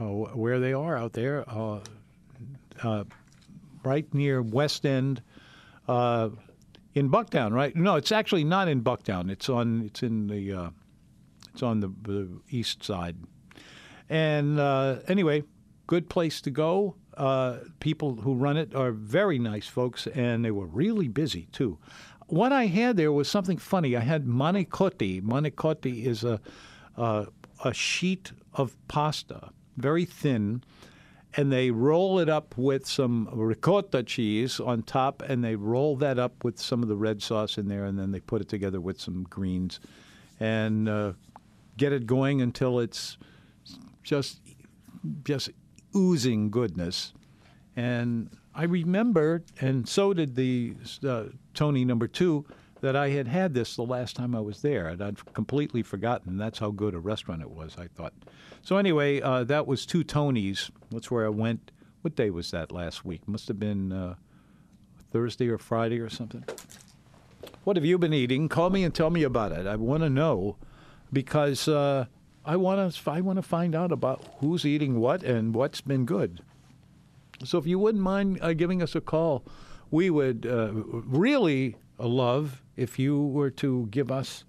[0.00, 1.44] uh, where they are out there,
[3.84, 5.22] right near West End
[5.86, 7.74] in Bucktown, right?
[7.76, 9.30] No, it's actually not in Bucktown.
[9.30, 9.82] It's on.
[9.82, 10.72] It's in the.
[11.52, 13.16] It's on the, the, east side.
[14.08, 15.44] And uh, anyway,
[15.86, 16.96] good place to go.
[17.16, 21.78] Uh, people who run it are very nice folks, and they were really busy too.
[22.26, 23.96] What I had there was something funny.
[23.96, 25.22] I had manicotti.
[25.22, 26.40] Manicotti is a
[27.64, 30.62] a sheet of pasta, very thin,
[31.36, 36.18] and they roll it up with some ricotta cheese on top, and they roll that
[36.18, 38.80] up with some of the red sauce in there, and then they put it together
[38.80, 39.80] with some greens,
[40.38, 41.12] and uh,
[41.76, 43.16] get it going until it's
[44.04, 44.40] just
[45.24, 45.50] just
[45.96, 47.12] oozing goodness.
[47.76, 50.74] And I remember, and so did the
[51.06, 52.46] uh, Tony number two,
[52.80, 56.36] that I had had this the last time I was there, and I'd completely forgotten.
[56.36, 57.76] That's how good a restaurant it was.
[57.78, 58.12] I thought.
[58.62, 60.70] So anyway, uh, that was two Tonys.
[60.90, 61.72] That's where I went.
[62.02, 63.26] What day was that last week?
[63.26, 64.14] Must have been uh,
[65.10, 66.44] Thursday or Friday or something.
[67.64, 68.48] What have you been eating?
[68.48, 69.66] Call me and tell me about it.
[69.66, 70.56] I want to know
[71.12, 72.04] because uh,
[72.44, 73.10] I want to.
[73.10, 76.40] I want to find out about who's eating what and what's been good.
[77.42, 79.44] So if you wouldn't mind uh, giving us a call,
[79.90, 84.44] we would uh, really love if you were to give us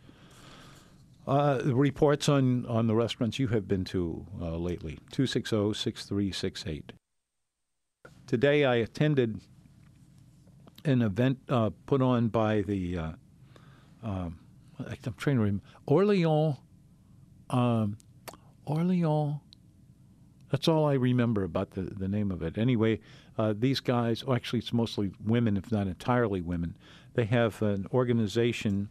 [1.27, 4.99] uh, reports on, on the restaurants you have been to uh, lately.
[5.11, 6.93] 260 6368.
[8.27, 9.41] Today I attended
[10.83, 13.11] an event uh, put on by the, uh,
[14.03, 14.39] um,
[14.79, 16.57] I'm trying to remember, Orleans,
[17.49, 17.97] um,
[18.65, 19.39] Orleans.
[20.51, 22.57] That's all I remember about the, the name of it.
[22.57, 22.99] Anyway,
[23.37, 26.77] uh, these guys, oh, actually, it's mostly women, if not entirely women.
[27.13, 28.89] They have an organization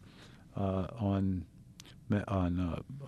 [0.55, 1.45] uh, on
[2.27, 3.07] on uh,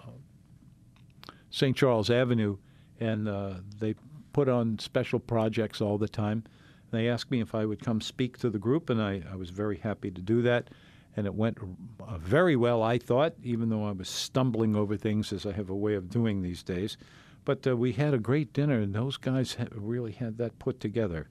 [1.51, 1.75] St.
[1.75, 2.57] Charles Avenue,
[2.99, 3.95] and uh, they
[4.33, 6.43] put on special projects all the time.
[6.91, 9.49] They asked me if I would come speak to the group, and I, I was
[9.49, 10.69] very happy to do that.
[11.17, 11.57] And it went
[11.99, 15.69] uh, very well, I thought, even though I was stumbling over things as I have
[15.69, 16.95] a way of doing these days.
[17.43, 20.79] But uh, we had a great dinner, and those guys ha- really had that put
[20.79, 21.27] together.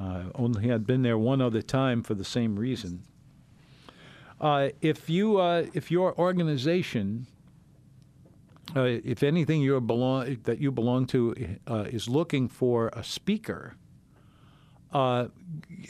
[0.00, 3.02] Uh, only had been there one other time for the same reason.
[4.40, 7.26] Uh, if you uh, if your organization,
[8.74, 13.76] uh, if anything belong that you belong to uh, is looking for a speaker,
[14.92, 15.28] uh,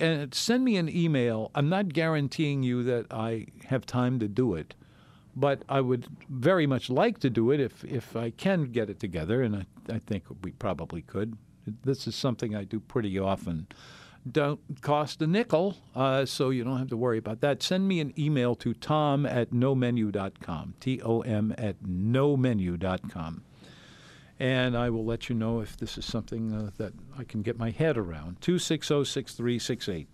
[0.00, 1.50] and send me an email.
[1.54, 4.74] I'm not guaranteeing you that I have time to do it,
[5.34, 9.00] but I would very much like to do it if if I can get it
[9.00, 11.36] together, and I, I think we probably could.
[11.84, 13.68] This is something I do pretty often
[14.30, 17.62] don't cost a nickel, uh, so you don't have to worry about that.
[17.62, 23.42] Send me an email to tom at nomenu.com, T O M at nomenu.com.
[24.42, 27.60] And I will let you know if this is something uh, that I can get
[27.60, 28.40] my head around.
[28.40, 30.08] 2606368.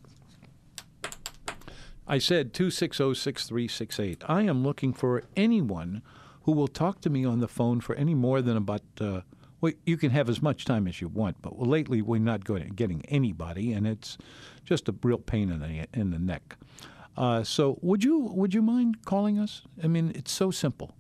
[2.06, 4.24] I said 2606368.
[4.28, 6.02] I am looking for anyone
[6.42, 8.82] who will talk to me on the phone for any more than about.
[9.00, 9.22] Uh,
[9.62, 13.06] well, you can have as much time as you want, but lately we're not getting
[13.08, 14.18] anybody, and it's
[14.62, 16.58] just a real pain in the in the neck.
[17.16, 19.62] Uh, so, would you would you mind calling us?
[19.82, 20.94] I mean, it's so simple.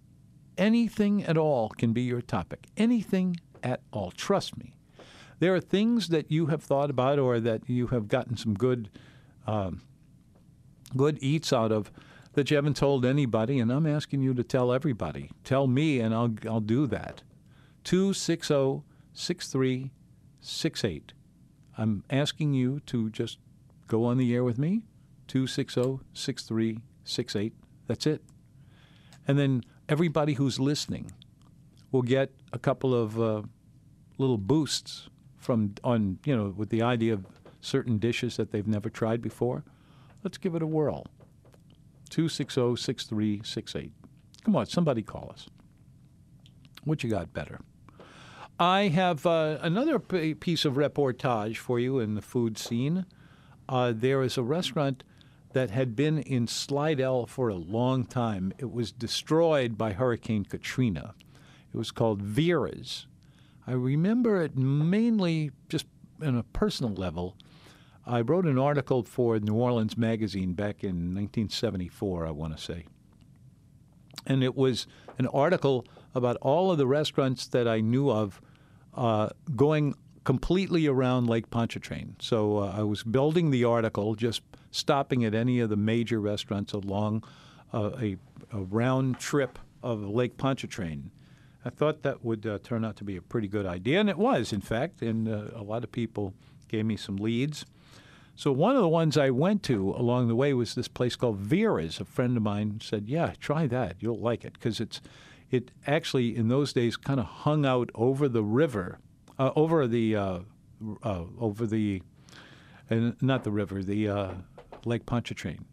[0.58, 2.66] Anything at all can be your topic.
[2.76, 4.10] Anything at all.
[4.10, 4.74] Trust me.
[5.38, 8.90] There are things that you have thought about, or that you have gotten some good,
[9.46, 9.82] um,
[10.96, 11.92] good eats out of,
[12.32, 15.30] that you haven't told anybody, and I'm asking you to tell everybody.
[15.44, 17.22] Tell me, and I'll I'll do that.
[17.84, 21.12] 260 6368.
[21.76, 23.38] I'm asking you to just
[23.86, 24.82] go on the air with me,
[25.28, 27.54] 260 6368.
[27.86, 28.22] That's it.
[29.26, 31.10] And then everybody who's listening
[31.90, 33.42] will get a couple of uh,
[34.18, 37.24] little boosts from on you know with the idea of
[37.60, 39.64] certain dishes that they've never tried before.
[40.22, 41.06] Let's give it a whirl.
[42.10, 43.92] 260 6368.
[44.44, 45.48] Come on, somebody call us.
[46.84, 47.60] What you got better?
[48.58, 53.06] I have uh, another piece of reportage for you in the food scene.
[53.68, 55.04] Uh, there is a restaurant
[55.52, 58.52] that had been in Slidell for a long time.
[58.58, 61.14] It was destroyed by Hurricane Katrina.
[61.72, 63.06] It was called Vera's.
[63.66, 65.86] I remember it mainly just
[66.22, 67.36] on a personal level.
[68.06, 72.86] I wrote an article for New Orleans Magazine back in 1974, I want to say.
[74.26, 74.86] And it was
[75.18, 75.84] an article
[76.14, 78.40] about all of the restaurants that I knew of
[78.94, 82.16] uh, going completely around Lake Pontchartrain.
[82.20, 84.42] So uh, I was building the article, just
[84.78, 87.24] stopping at any of the major restaurants along
[87.72, 88.16] uh, a,
[88.52, 91.10] a round trip of Lake Pontchartrain.
[91.64, 94.16] I thought that would uh, turn out to be a pretty good idea, and it
[94.16, 95.02] was, in fact.
[95.02, 96.32] And uh, a lot of people
[96.68, 97.66] gave me some leads.
[98.36, 101.38] So one of the ones I went to along the way was this place called
[101.38, 101.98] Vera's.
[101.98, 103.96] A friend of mine said, "Yeah, try that.
[103.98, 105.00] You'll like it because it's
[105.50, 109.00] it actually in those days kind of hung out over the river,
[109.38, 110.38] uh, over the uh,
[111.02, 112.02] uh, over the
[112.88, 114.30] and not the river, the uh,
[114.84, 115.64] Lake Pontchartrain.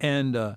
[0.00, 0.56] And uh,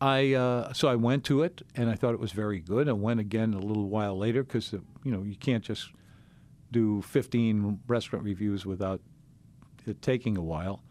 [0.00, 2.88] I uh, so I went to it and I thought it was very good.
[2.88, 5.90] I went again a little while later because you know you can't just
[6.70, 9.00] do 15 restaurant reviews without
[9.86, 10.82] it taking a while.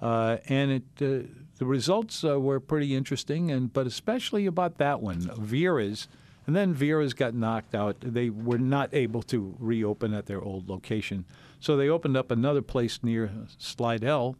[0.00, 1.26] Uh, and it, uh,
[1.58, 6.08] the results uh, were pretty interesting, and but especially about that one, Vera's.
[6.46, 7.96] And then Vera's got knocked out.
[8.00, 11.24] They were not able to reopen at their old location,
[11.58, 14.36] so they opened up another place near Slidell,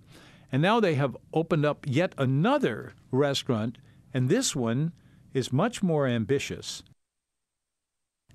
[0.53, 3.79] and now they have opened up yet another restaurant,
[4.15, 4.93] and this one
[5.35, 6.83] is much more ambitious.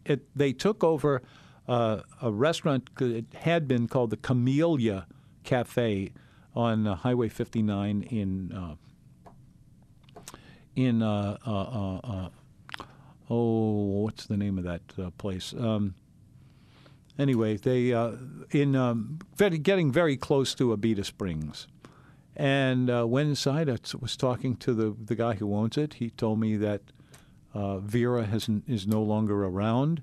[0.06, 1.21] It, they took over
[1.67, 5.08] uh, a restaurant that had been called the Camellia
[5.43, 6.12] Cafe
[6.56, 8.76] on uh, Highway 59 in uh,
[10.76, 12.30] in uh, uh, uh,
[13.30, 15.54] oh what's the name of that place?
[15.58, 15.95] Um,
[17.17, 17.91] anyway, they
[18.52, 21.67] in um, getting very close to Abita Springs.
[22.36, 23.70] And went inside.
[23.70, 25.96] I was talking to the, the guy who owns it.
[25.96, 26.82] He told me that
[27.54, 30.02] Vera has, is no longer around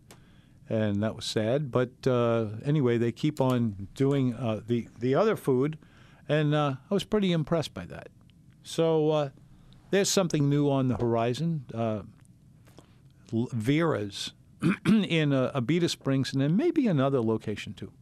[0.68, 1.70] and that was sad.
[1.70, 5.78] But uh, anyway, they keep on doing uh, the the other food,
[6.28, 8.08] and uh, I was pretty impressed by that.
[8.62, 9.28] So uh,
[9.90, 11.64] there's something new on the horizon.
[11.72, 12.02] Uh,
[13.32, 14.32] Vera's
[14.86, 17.92] in uh, Abita Springs, and then maybe another location too.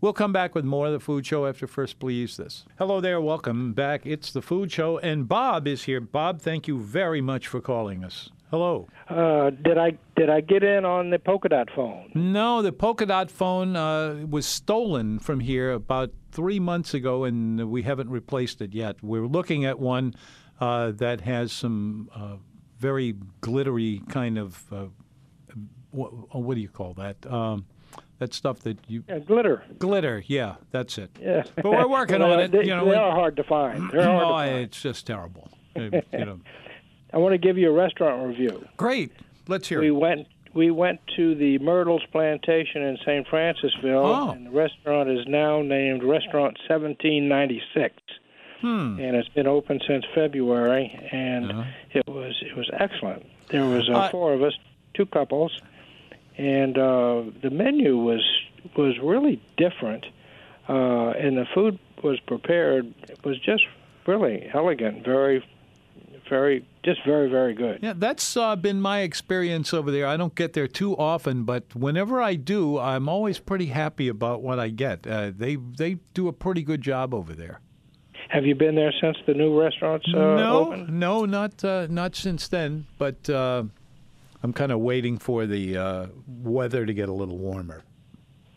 [0.00, 2.66] We'll come back with more of the Food Show after First Please This.
[2.78, 4.04] Hello there, welcome back.
[4.04, 6.02] It's the Food Show, and Bob is here.
[6.02, 8.30] Bob, thank you very much for calling us.
[8.50, 8.88] Hello.
[9.08, 12.12] Uh, did I did I get in on the polka dot phone?
[12.14, 17.70] No, the polka dot phone uh, was stolen from here about three months ago, and
[17.70, 19.02] we haven't replaced it yet.
[19.02, 20.14] We're looking at one
[20.60, 22.36] uh, that has some uh,
[22.78, 24.86] very glittery kind of uh,
[25.90, 27.26] what, what, do you call that?
[27.26, 27.64] Um,
[28.18, 29.62] that stuff that you yeah, glitter.
[29.78, 31.10] Glitter, yeah, that's it.
[31.20, 32.52] Yeah, but we're working well, on it.
[32.52, 33.90] They, you know, they are hard to find.
[33.92, 34.56] They're hard oh, to find.
[34.56, 35.50] it's just terrible.
[35.76, 36.40] you know.
[37.12, 38.66] I want to give you a restaurant review.
[38.76, 39.12] Great.
[39.48, 39.92] Let's hear we it.
[39.92, 43.26] went we went to the Myrtles Plantation in St.
[43.28, 44.30] Francisville, oh.
[44.30, 47.94] and the restaurant is now named Restaurant 1796.
[48.62, 48.98] Hmm.
[48.98, 51.64] And it's been open since February, and Uh-huh.
[51.92, 53.26] it was it was excellent.
[53.50, 54.54] There was uh, Uh, four of us,
[54.94, 55.60] two couples,
[56.36, 58.22] and uh, the menu was
[58.76, 60.04] was really different,
[60.68, 62.92] uh, and the food was prepared.
[63.08, 63.62] It was just
[64.06, 65.44] really elegant, very,
[66.28, 67.80] very, just very, very good.
[67.82, 70.06] Yeah, that's uh, been my experience over there.
[70.06, 74.42] I don't get there too often, but whenever I do, I'm always pretty happy about
[74.42, 75.06] what I get.
[75.06, 77.60] Uh, they they do a pretty good job over there.
[78.28, 81.00] Have you been there since the new restaurants uh, no, opened?
[81.00, 82.86] no, not uh, not since then.
[82.98, 83.64] But uh,
[84.46, 87.82] I'm kind of waiting for the uh, weather to get a little warmer.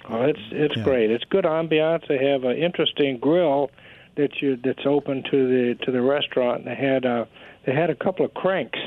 [0.07, 0.83] Oh, it's it's Yeah.
[0.83, 1.09] great.
[1.09, 2.07] It's good ambiance.
[2.07, 3.71] They have an interesting grill
[4.15, 6.65] that you that's open to the to the restaurant.
[6.65, 7.25] They had uh,
[7.65, 8.77] they had a couple of cranks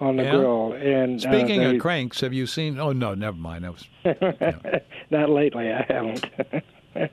[0.00, 0.36] on the Yeah?
[0.36, 0.72] grill.
[0.72, 2.78] And Speaking uh, they, of cranks, have you seen?
[2.80, 3.66] Oh no, never mind.
[3.66, 3.86] I was
[5.10, 6.24] not lately, I haven't.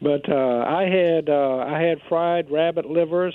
[0.00, 3.34] but uh, I had uh, I had fried rabbit livers.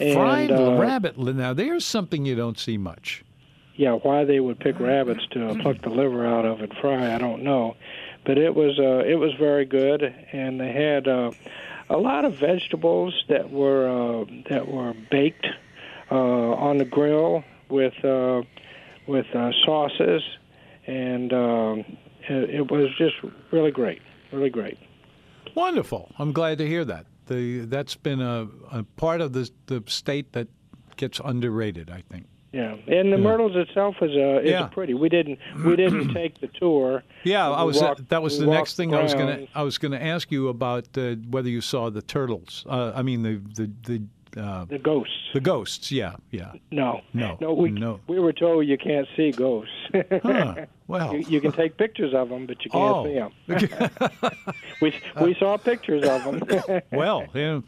[0.00, 1.16] And, fried uh, rabbit.
[1.16, 3.22] Now there's something you don't see much.
[3.76, 7.18] Yeah, why they would pick rabbits to pluck the liver out of and fry, I
[7.18, 7.76] don't know.
[8.24, 11.30] But it was uh, it was very good, and they had uh,
[11.88, 15.46] a lot of vegetables that were uh, that were baked
[16.10, 18.42] uh, on the grill with uh,
[19.06, 20.22] with uh, sauces,
[20.86, 21.84] and um,
[22.28, 23.14] it, it was just
[23.52, 24.78] really great, really great.
[25.54, 26.10] Wonderful.
[26.18, 27.06] I'm glad to hear that.
[27.26, 30.48] The that's been a, a part of the the state that
[30.96, 31.90] gets underrated.
[31.90, 32.26] I think.
[32.58, 33.26] Yeah, and the Yeah.
[33.28, 34.66] Myrtles itself is a is Yeah.
[34.76, 34.94] pretty.
[34.94, 37.02] We didn't we didn't take the tour.
[37.24, 37.76] Yeah, I was.
[37.82, 40.42] walked- that was the next thing I was gonna I was going to ask you
[40.56, 41.02] about uh,
[41.34, 42.64] whether you saw the turtles.
[42.68, 43.98] Uh, I mean the the the
[44.46, 45.30] uh, The ghosts.
[45.34, 45.90] the ghosts.
[45.90, 46.52] Yeah, yeah.
[46.70, 47.00] No.
[47.14, 47.48] No, No.
[47.62, 48.00] We no.
[48.06, 49.72] we were told you can't see ghosts.
[50.22, 50.54] Huh.
[50.88, 53.32] Well, you, you can take pictures of them, but you can't oh, see them.
[54.82, 54.88] We
[55.20, 56.36] we saw pictures of them.
[56.92, 57.60] well, yeah,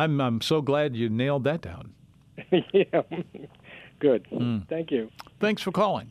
[0.00, 1.94] I'm I'm so glad you nailed that down.
[2.52, 3.02] yeah.
[4.04, 4.26] Good.
[4.26, 4.58] Hmm.
[4.68, 5.10] Thank you.
[5.40, 6.10] Thanks for calling.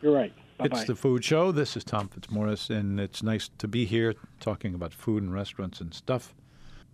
[0.00, 0.32] You're right.
[0.58, 1.52] Bye It's the Food Show.
[1.52, 5.80] This is Tom Fitzmorris, and it's nice to be here talking about food and restaurants
[5.80, 6.34] and stuff.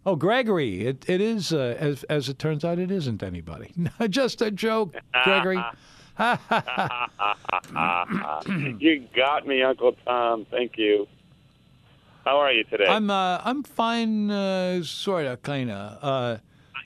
[0.04, 3.72] Oh, Gregory, it, it is, uh, as, as it turns out, it isn't anybody.
[4.10, 5.56] Just a joke, Gregory.
[8.78, 10.44] you got me, Uncle Tom.
[10.50, 11.08] Thank you.
[12.26, 12.84] How are you today?
[12.86, 15.98] I'm uh, I'm fine, uh, sort of, kind of.
[16.04, 16.36] Uh,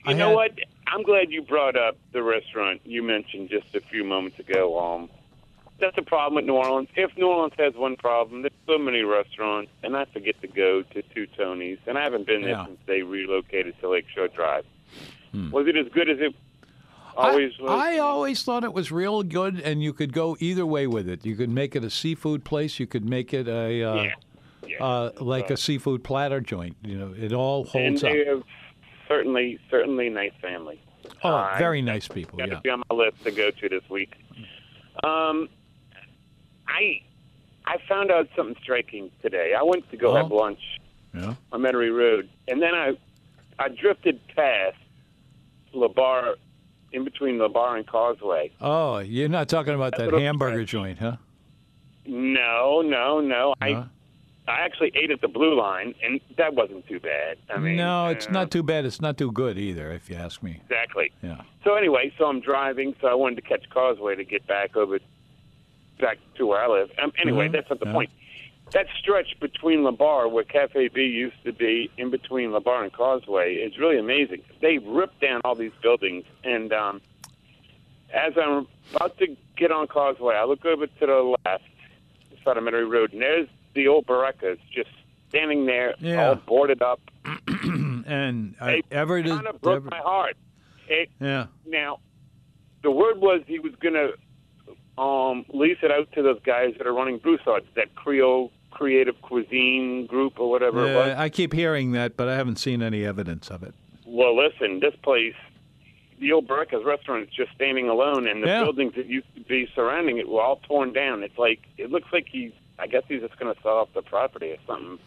[0.05, 0.51] you I know had- what?
[0.87, 4.77] I'm glad you brought up the restaurant you mentioned just a few moments ago.
[4.79, 5.09] Um,
[5.79, 6.87] that's a problem with New Orleans.
[6.95, 10.83] If New Orleans has one problem, there's so many restaurants, and I forget to go
[10.83, 12.65] to Two Tonys, and I haven't been there Yeah.
[12.65, 14.65] since they relocated to Lakeshore Drive.
[15.31, 15.49] Hmm.
[15.49, 16.35] Was it as good as it
[17.17, 17.71] always was?
[17.71, 21.25] I always thought it was real good, and you could go either way with it.
[21.25, 22.79] You could make it a seafood place.
[22.79, 24.13] You could make it a uh, Yeah,
[24.67, 24.83] yeah.
[24.85, 26.75] uh, like a seafood platter joint.
[26.83, 28.11] You know, it all holds up.
[28.11, 28.43] have
[29.13, 30.81] certainly, certainly nice family.
[31.23, 32.37] Oh, I- very nice people.
[32.39, 32.55] got Yeah.
[32.55, 34.13] to be on my list to go to this week.
[35.03, 35.49] Um,
[36.67, 37.01] I
[37.65, 39.53] I found out something striking today.
[39.57, 40.15] I went to go Oh.
[40.15, 40.59] have lunch
[41.13, 41.35] Yeah.
[41.51, 42.97] on Metairie Road, and then I
[43.59, 44.77] I drifted past
[45.73, 46.35] Labarre,
[46.91, 48.51] in between Labarre and Causeway.
[48.61, 51.17] Oh, you're not talking about that hamburger joint, huh?
[52.05, 53.53] No, no, no.
[53.61, 53.83] I Huh?
[54.47, 57.37] I actually ate at the Blue Line, and that wasn't too bad.
[57.49, 58.83] I mean, no, it's not too bad.
[58.85, 60.59] It's not too good either, if you ask me.
[60.63, 61.11] exactly.
[61.21, 61.41] Yeah.
[61.63, 64.99] So anyway, so I'm driving, so I wanted to catch Causeway to get back over,
[65.99, 66.91] back to where I live.
[67.01, 67.93] Um, anyway, Mhm, that's not the yeah.
[67.93, 68.09] point.
[68.71, 73.55] That stretch between Labarre, where Cafe B used to be, in between Labarre and Causeway,
[73.55, 74.41] is really amazing.
[74.61, 77.01] They ripped down all these buildings, and um,
[78.13, 81.63] as I'm about to get on Causeway, I look over to the left,
[82.45, 84.89] Metairie Road, and there's the old Barreca's just
[85.29, 86.29] standing there, Yeah.
[86.29, 86.99] all boarded up.
[87.63, 89.31] and uh, It Everett is.
[89.31, 90.35] kind of broke Everett- my heart.
[90.87, 91.47] It, yeah.
[91.65, 91.99] now,
[92.83, 96.85] the word was he was going to um, lease it out to those guys that
[96.85, 101.15] are running Broussard's, that Creole Creative Cuisine group or whatever it was.
[101.17, 103.73] I keep hearing that, but I haven't seen any evidence of it.
[104.05, 105.35] Well, listen, this place,
[106.19, 108.63] the old Barreca's restaurant is just standing alone, and the Yeah.
[108.63, 111.23] buildings that used to be surrounding it were all torn down.
[111.23, 114.01] It's like, it looks like he's, I guess he's just going to sell off the
[114.01, 114.99] property or something.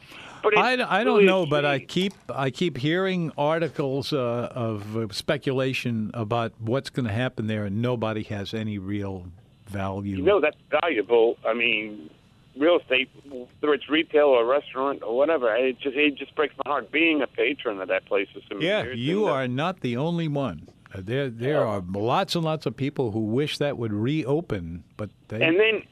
[0.42, 4.96] But I, I don't really know, but I keep I keep hearing articles uh, of
[4.96, 9.26] uh, speculation about what's going to happen there, and nobody has any real
[9.66, 10.16] value.
[10.16, 11.36] You know that's valuable.
[11.44, 12.10] I mean,
[12.56, 16.70] real estate, whether it's retail or restaurant or whatever, it just it just breaks my
[16.70, 16.92] heart.
[16.92, 20.68] Being a patron of that place so yeah, you are not the only one.
[20.94, 25.10] Uh, there there are lots and lots of people who wish that would reopen, but
[25.28, 25.82] they And then,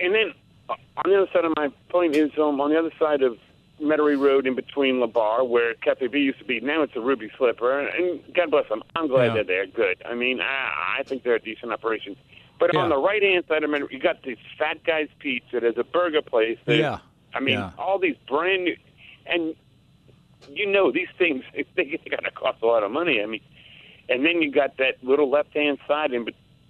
[0.00, 0.32] and then
[0.68, 3.36] on the other side of my point is um, on the other side of
[3.80, 6.60] Metairie Road, in between Labarre, where Cafe B used to be.
[6.60, 8.82] Now it's a Ruby Slipper, and God bless them.
[8.94, 9.34] I'm glad Yeah.
[9.34, 9.66] they're there.
[9.66, 10.02] Good.
[10.08, 12.16] I mean, I, I think they're a decent operation.
[12.60, 12.80] But Yeah.
[12.82, 15.58] on the right hand side of Metairie, you got this Fat Guy's Pizza.
[15.60, 16.58] There's a burger place.
[16.64, 16.98] There's, yeah.
[17.34, 17.72] I mean, Yeah.
[17.76, 18.76] all these brand new,
[19.26, 19.56] and
[20.48, 21.42] you know these things
[21.74, 23.20] they got to cost a lot of money.
[23.20, 23.40] I mean,
[24.08, 26.26] and then you got that little left hand side in,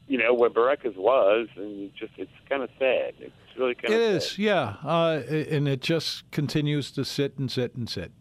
[0.09, 3.15] you know, where Barreca's was, and just it's kind of sad.
[3.21, 7.51] It's really kind It of is, yeah, uh, and it just continues to sit and
[7.51, 8.13] sit and sit.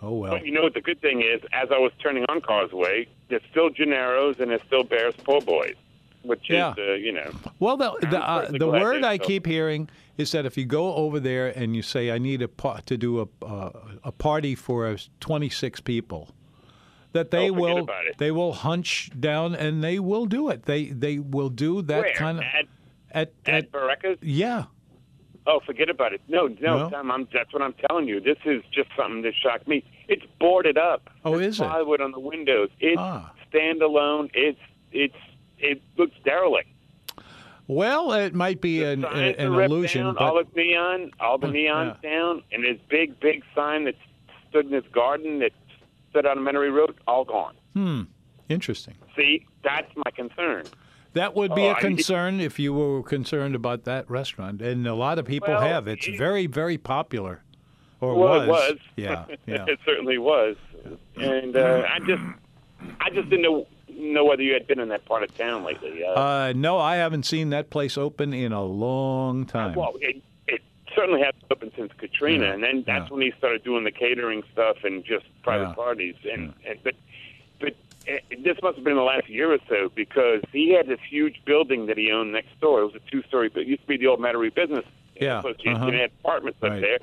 [0.00, 0.32] Oh well.
[0.32, 1.40] But you know what the good thing is?
[1.52, 5.76] As I was turning on Causeway, there's still Gennaro's and there's still Bears Po' Boys,
[6.22, 6.72] which Yeah.
[6.72, 10.32] is, uh, you know, Well, the the, uh, the word I still- keep hearing is
[10.32, 13.20] that if you go over there and you say I need a pa- to do
[13.20, 13.70] a uh,
[14.02, 16.30] a party for uh, 26 people,
[17.12, 18.18] that they Oh, forget will about it.
[18.18, 20.64] they will hunch down and they will do it.
[20.64, 22.66] They they will do that where kind of at
[23.12, 24.18] at, at at Barreca's.
[24.22, 24.64] yeah.
[25.44, 26.20] Oh, forget about it.
[26.28, 26.90] No, no, No?
[26.90, 27.10] Tom.
[27.10, 28.20] I'm, that's what I'm telling you.
[28.20, 29.82] This is just something that shocked me.
[30.06, 31.10] It's boarded up.
[31.24, 31.64] Oh, There's is it?
[31.64, 32.68] plywood on the windows.
[32.78, 33.32] It's Ah.
[33.52, 34.30] standalone.
[34.34, 34.60] It's
[34.92, 35.16] it's
[35.58, 36.68] it looks derelict.
[37.68, 41.38] Well, it might be The an, signs an illusion, down, but all the neon, all
[41.38, 42.10] the neon's yeah.
[42.10, 43.94] down, and this big, big sign that
[44.48, 45.52] stood in this garden that
[46.10, 47.54] stood on Metairie Road, all gone.
[47.74, 48.02] hmm,
[48.48, 48.94] interesting.
[49.16, 50.64] See, that's my concern.
[51.14, 54.94] That would be Oh, a concern if you were concerned about that restaurant, and a
[54.94, 55.86] lot of people Well, have.
[55.88, 57.42] It's it- very, very popular.
[58.00, 58.42] Or well, was.
[58.46, 58.78] it was.
[58.96, 59.64] Yeah, yeah.
[59.68, 60.56] it certainly was.
[61.16, 62.22] And uh, I just,
[63.00, 66.02] I just didn't know know whether you had been in that part of town lately.
[66.04, 69.74] Uh, Uh, no, I haven't seen that place open in a long time.
[69.76, 70.16] well, it,
[70.48, 70.60] it
[70.96, 73.14] certainly hasn't opened since Katrina, Yeah, and then that's yeah.
[73.14, 75.74] when he started doing the catering stuff and just private Yeah.
[75.74, 76.16] parties.
[76.32, 76.94] And, and but
[78.06, 81.40] it, this must have been the last year or so because he had this huge
[81.44, 82.80] building that he owned next door.
[82.82, 83.50] It was a two-story.
[83.54, 84.84] It used to be the old Metairie Business
[85.20, 85.74] Yeah, Association.
[85.74, 85.86] uh-huh.
[85.88, 86.80] It had apartments up Right.
[86.80, 86.98] there.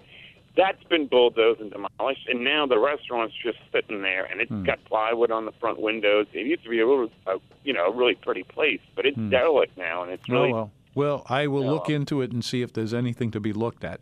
[0.58, 4.64] That's been bulldozed and demolished, and now the restaurant's just sitting there, and it's Hmm.
[4.64, 6.28] got plywood on the front windows.
[6.34, 9.16] It used to be a little, uh, you know, a really pretty place, but it's
[9.18, 10.72] derelict now, and it's really Oh well.
[10.96, 14.02] Well, I will look into it and see if there's anything to be looked at.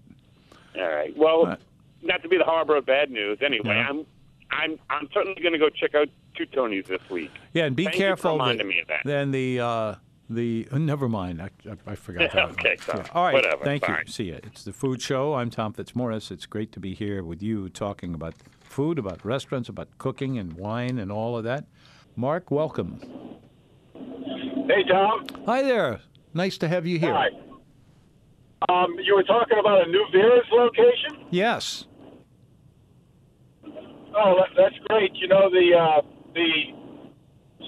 [0.76, 1.16] All right.
[1.16, 1.60] Well, Right.
[2.02, 3.40] not to be the harbor of bad news.
[3.42, 3.90] Anyway, Yeah.
[3.90, 4.06] I'm
[4.58, 7.32] I'm I'm certainly going to go check out Two Tonys this week.
[7.54, 8.32] Yeah, and be Thank you for careful.
[8.34, 9.02] reminding that- me of that.
[9.06, 9.96] Then the uh,
[10.30, 11.42] the uh, never mind.
[11.42, 12.50] I, I, I forgot that.
[12.52, 13.00] Okay, sorry.
[13.06, 13.12] Yeah.
[13.14, 13.34] All right.
[13.34, 13.64] Whatever.
[13.64, 14.02] Thank Bye.
[14.06, 14.12] you.
[14.12, 14.38] See ya.
[14.44, 15.36] It's the Food Show.
[15.36, 16.32] I'm Tom Fitzmorris.
[16.32, 18.34] It's great to be here with you, talking about
[18.64, 21.66] food, about restaurants, about cooking and wine and all of that.
[22.16, 23.00] Mark, welcome.
[23.94, 25.26] Hey, Tom.
[25.46, 26.02] Hi there.
[26.34, 27.14] Nice to have you here.
[27.14, 27.30] Hi.
[28.70, 31.26] Um, you were talking about a new Vera's location.
[31.30, 31.86] Yes.
[34.18, 35.12] Oh, that, that's great.
[35.16, 36.02] You know the uh,
[36.34, 36.50] the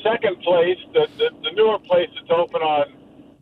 [0.04, 2.86] second place, the, the the newer place that's open on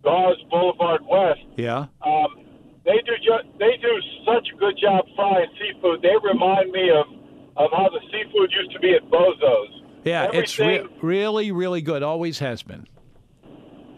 [0.04, 1.40] Gause Boulevard West.
[1.56, 1.86] Yeah.
[2.06, 2.44] Um,
[2.86, 3.94] they do ju- they do
[4.26, 6.02] such a good job frying seafood.
[6.02, 7.06] They remind me of
[7.58, 9.82] of how the seafood used to be at Bozo's.
[10.04, 10.30] Yeah.
[10.34, 12.04] It's re- really, really good.
[12.04, 12.88] Always has been.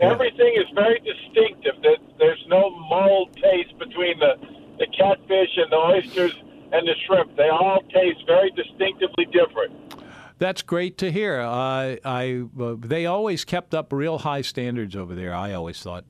[0.02, 1.76] Everything is very distinctive.
[1.84, 4.36] There- There's no mold taste between the,
[4.78, 6.34] the catfish and the oysters
[6.72, 7.36] and the shrimp.
[7.36, 9.96] They all taste very distinctively different.
[10.38, 11.42] That's great to hear.
[11.42, 15.34] Uh, I uh, they always kept up real high standards over there.
[15.34, 16.06] I always thought.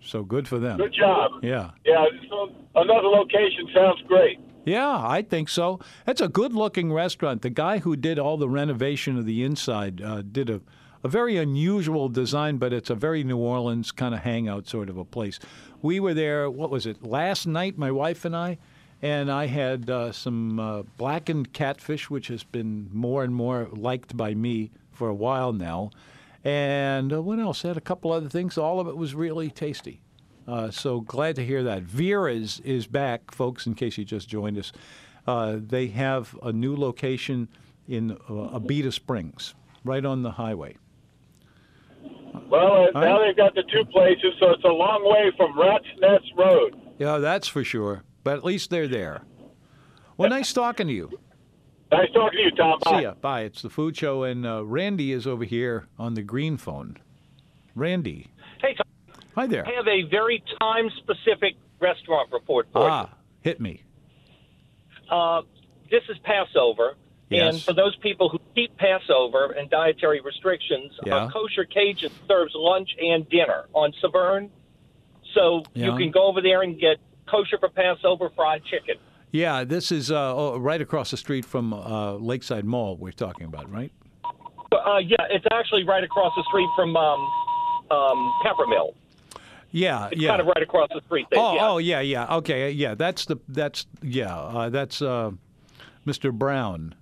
[0.00, 0.78] So good for them.
[0.78, 1.32] Good job.
[1.42, 1.70] Yeah.
[1.84, 4.38] Yeah, so another location sounds great.
[4.64, 5.80] Yeah, I think so.
[6.04, 7.42] That's a good looking restaurant.
[7.42, 10.60] The guy who did all the renovation of the inside uh, did a,
[11.02, 14.98] a very unusual design, but it's a very New Orleans kind of hangout sort of
[14.98, 15.38] a place.
[15.80, 18.58] We were there, what was it, last night, my wife and I,
[19.02, 24.16] and I had uh, some uh, blackened catfish, which has been more and more liked
[24.16, 25.90] by me for a while now.
[26.44, 27.64] And uh, what else?
[27.64, 28.58] I had a couple other things.
[28.58, 30.00] All of it was really tasty.
[30.46, 31.82] Uh, so glad to hear that.
[31.82, 34.72] Vera's is back, folks, in case you just joined us.
[35.26, 37.48] Uh, they have a new location
[37.86, 40.76] in uh, Abita Springs, right on the highway.
[42.48, 45.84] Well, uh, now they've got the two places, so it's a long way from Rat's
[45.98, 46.80] Nest Road.
[46.98, 48.04] Yeah, that's for sure.
[48.28, 49.22] But at least they're there.
[50.18, 51.18] Well, nice talking to you.
[51.90, 52.78] Nice talking to you, Tom.
[52.84, 52.98] Bye.
[52.98, 53.14] See ya.
[53.14, 53.40] Bye.
[53.44, 56.98] It's the food show, and uh, Randy is over here on the green phone.
[57.74, 58.26] Randy.
[58.60, 58.84] Hey, Tom,
[59.34, 59.66] Hi there.
[59.66, 63.08] I have a very time-specific restaurant report for Ah,
[63.40, 63.82] hit me.
[65.10, 65.40] Uh,
[65.90, 66.96] this is Passover,
[67.30, 71.16] and for those people who keep Passover and dietary restrictions, Yeah.
[71.16, 74.50] uh, Kosher Cajun serves lunch and dinner on Severn,
[75.32, 76.98] so you can go over there and get
[77.30, 78.96] kosher for Passover fried chicken.
[79.30, 82.96] Yeah, this is uh, oh, right across the street from uh, Lakeside Mall.
[82.96, 83.92] We're talking about, right?
[84.72, 87.20] Uh, yeah, it's actually right across the street from um,
[87.90, 88.94] um, Peppermill.
[89.70, 90.30] Yeah, It's yeah.
[90.30, 91.40] kind of right across the street there.
[91.40, 91.68] Oh, yeah.
[91.68, 92.36] oh, yeah, yeah.
[92.36, 92.94] Okay, yeah.
[92.94, 94.34] That's the that's yeah.
[94.34, 95.32] Uh, that's uh,
[96.06, 96.32] Mr.
[96.32, 96.94] Brown.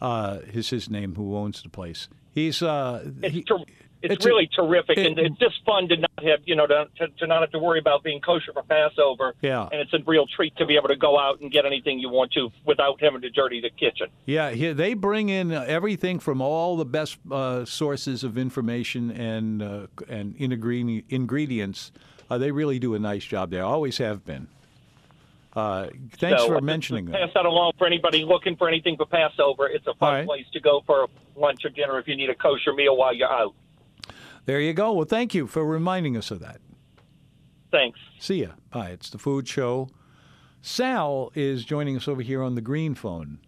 [0.00, 2.08] Uh, is his name who owns the place?
[2.32, 3.56] He's uh, It's, he- ter-
[4.02, 6.66] it's, it's a- really terrific, it- and it's just fun to not have you know
[6.66, 9.34] to, to, to not have to worry about being kosher for Passover.
[9.42, 9.68] Yeah.
[9.72, 12.08] and it's a real treat to be able to go out and get anything you
[12.08, 14.08] want to without having to dirty the kitchen.
[14.26, 14.50] yeah.
[14.50, 19.62] He, they bring in uh, everything from all the best uh, sources of information and
[19.62, 21.92] uh, and ingredient, ingredients.
[22.30, 23.64] Uh, they really do a nice job there.
[23.64, 24.48] Always have been.
[25.56, 25.88] Uh,
[26.18, 27.14] thanks So, for uh, mentioning that.
[27.14, 29.66] Pass that along for anybody looking for anything for Passover.
[29.66, 30.26] It's a fun right.
[30.26, 33.32] place to go for lunch or dinner if you need a kosher meal while you're
[33.32, 33.54] out.
[34.48, 34.94] There you go.
[34.94, 36.62] Well, thank you for reminding us of that.
[37.70, 37.98] Thanks.
[38.18, 38.52] See ya.
[38.72, 38.88] Bye.
[38.92, 39.90] It's the food show.
[40.62, 43.40] Sal is joining us over here on the green phone.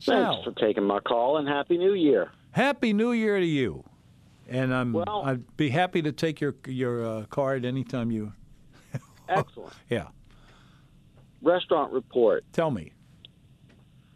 [0.00, 2.32] Sal, Thanks for taking my call and Happy New Year.
[2.50, 3.84] happy New Year to you.
[4.48, 8.32] And I'm Well- I'd be happy to take your your uh, card anytime you.
[9.28, 9.72] Excellent.
[9.88, 10.08] Yeah.
[11.42, 12.92] Restaurant report Tell me.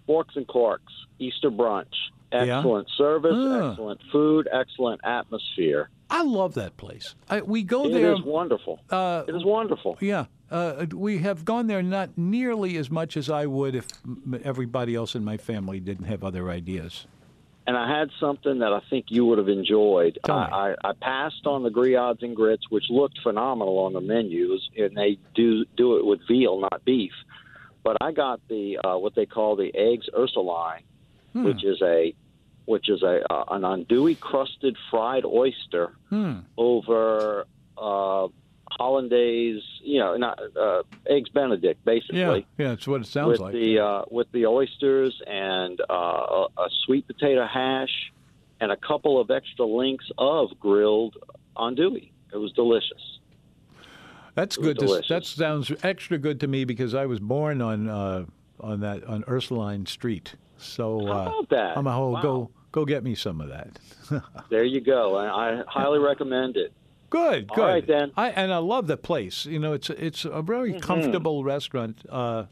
[0.09, 1.95] Forks and Corks, Easter brunch.
[2.33, 2.59] Yeah?
[2.59, 3.71] Excellent service, Ah.
[3.71, 5.91] excellent food, excellent atmosphere.
[6.11, 7.15] I love that place.
[7.29, 8.13] I, we go It there.
[8.13, 8.81] is wonderful.
[8.91, 9.97] Uh, It is wonderful.
[10.01, 13.87] Yeah, uh, we have gone there not nearly as much as I would if
[14.45, 17.07] everybody else in my family didn't have other ideas.
[17.67, 20.19] And I had something that I think you would have enjoyed.
[20.25, 24.69] I, I, I passed on the griots and grits, which looked phenomenal on the menus,
[24.77, 27.13] and they do do it with veal, not beef.
[27.85, 30.83] But I got the uh, what they call the eggs Ursuline,
[31.33, 31.45] Hmm.
[31.45, 32.15] which is a
[32.67, 36.41] which is a uh, an andouille crusted fried oyster Hmm.
[36.57, 37.47] over
[37.79, 38.29] uh,
[38.71, 43.41] hollandaise, you know, not uh, eggs Benedict, basically Yeah, yeah, that's what it sounds with
[43.41, 43.53] like.
[43.53, 48.13] the uh, with the oysters and uh, a, a sweet potato hash
[48.61, 51.17] and a couple of extra links of grilled
[51.57, 52.11] andouille.
[52.33, 53.19] It was delicious.
[54.35, 54.79] That's It good.
[54.79, 58.27] To, that sounds extra good to me because I was born on uh,
[58.61, 60.35] on that on Ursuline Street.
[60.61, 61.77] So uh, about that?
[61.79, 62.23] I'm a whole Wow.
[62.23, 63.79] go go get me some of that.
[64.51, 65.17] There you go.
[65.17, 66.73] I, I highly recommend it.
[67.11, 67.59] Good, good.
[67.63, 68.13] right, then.
[68.17, 69.47] I and I love the place.
[69.47, 70.83] You know, it's it's a very Mhm.
[70.83, 72.05] comfortable restaurant.
[72.09, 72.45] Uh,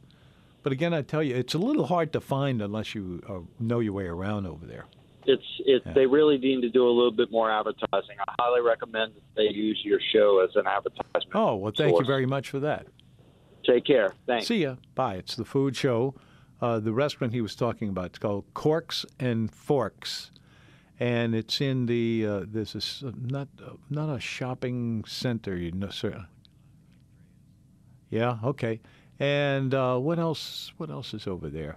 [0.62, 3.78] but again, I tell you, it's a little hard to find unless you uh, know
[3.80, 4.86] your way around over there.
[5.26, 5.82] It's it.
[5.94, 8.16] They really need to do a little bit more advertising.
[8.26, 11.26] I highly recommend that they use your show as an advertisement.
[11.34, 12.86] Oh well, thank you very much for that.
[13.64, 14.14] Take care.
[14.26, 14.46] Thanks.
[14.46, 14.76] See ya.
[14.94, 15.16] Bye.
[15.16, 16.14] It's the food show.
[16.61, 20.32] Uh, the restaurant he was talking about it's called Corks and Forks,
[20.98, 25.90] and it's in the uh, this is not uh, not a shopping center, you know,
[25.90, 26.26] sir.
[28.11, 28.38] Yeah.
[28.42, 28.80] Okay.
[29.20, 30.72] And uh, what else?
[30.76, 31.76] What else is over there?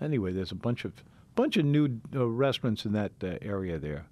[0.00, 0.92] Anyway, there's a bunch of
[1.34, 4.06] bunch of new uh, restaurants in that uh, area there.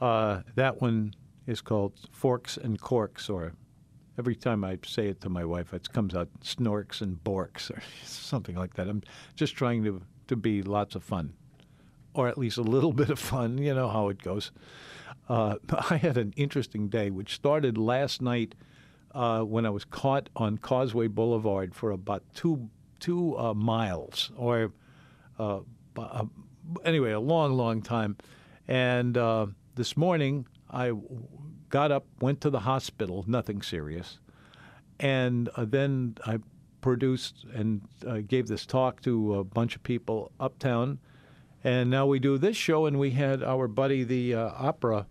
[0.00, 1.14] Uh, that one
[1.46, 3.52] is called Forks and Corks, or
[4.18, 7.82] every time I say it to my wife, it comes out Snorks and Borks, or
[8.04, 8.88] something like that.
[8.88, 9.02] I'm
[9.36, 11.34] just trying to to be lots of fun,
[12.14, 13.58] or at least a little bit of fun.
[13.58, 14.50] You know how it goes.
[15.28, 15.56] Uh,
[15.90, 18.54] I had an interesting day, which started last night
[19.14, 22.68] uh, when I was caught on Causeway Boulevard for about two
[23.00, 24.72] two uh, miles, or
[25.38, 25.60] uh,
[25.96, 26.24] uh,
[26.84, 28.16] anyway, a long, long time.
[28.66, 30.92] And uh, this morning, I
[31.74, 34.20] got up, went to the hospital, nothing serious,
[35.00, 36.38] and uh, then I
[36.80, 41.00] produced and uh, gave this talk to a bunch of people uptown.
[41.64, 45.06] And now we do this show, and we had our buddy, the uh, opera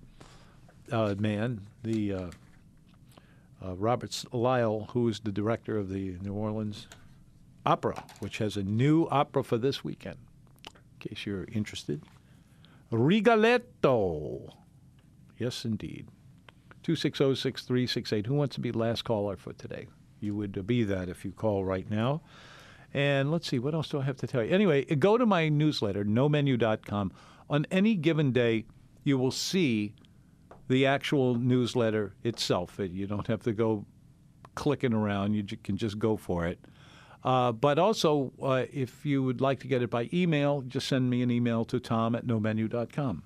[0.89, 2.27] uh, man, the uh,
[3.61, 6.87] uh, Robert Lyall, who is the director of the New Orleans
[7.65, 10.15] Opera, which has a new opera for this weekend,
[10.65, 12.03] in case you're interested.
[12.89, 14.53] Rigoletto.
[15.37, 16.07] Yes, indeed.
[16.83, 18.25] 260 6368.
[18.27, 19.87] Who wants to be last caller for today?
[20.19, 22.21] You would be that if you call right now.
[22.93, 24.53] And let's see, what else do I have to tell you?
[24.53, 27.11] Anyway, go to my newsletter, nomenu.com.
[27.49, 28.65] On any given day,
[29.03, 29.95] you will see
[30.67, 32.79] the actual newsletter itself.
[32.79, 33.85] You don't have to go
[34.55, 36.59] clicking around, you can just go for it.
[37.23, 41.09] Uh, but also, uh, if you would like to get it by email, just send
[41.09, 43.23] me an email to tom at nomenu.com.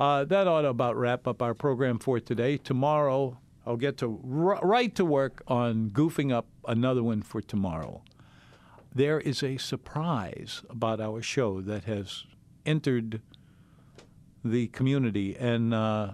[0.00, 2.56] Uh, that ought to about wrap up our program for today.
[2.56, 8.02] Tomorrow, I'll get to r- right to work on goofing up another one for tomorrow.
[8.94, 12.24] There is a surprise about our show that has
[12.64, 13.20] entered
[14.42, 16.12] the community, and uh,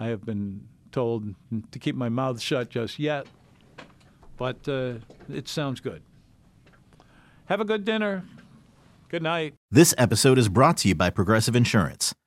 [0.00, 1.34] I have been told
[1.72, 3.26] to keep my mouth shut just yet,
[4.38, 4.94] but uh,
[5.30, 6.02] it sounds good.
[7.44, 8.24] Have a good dinner.
[9.10, 9.52] Good night.
[9.70, 12.14] This episode is brought to you by Progressive Insurance.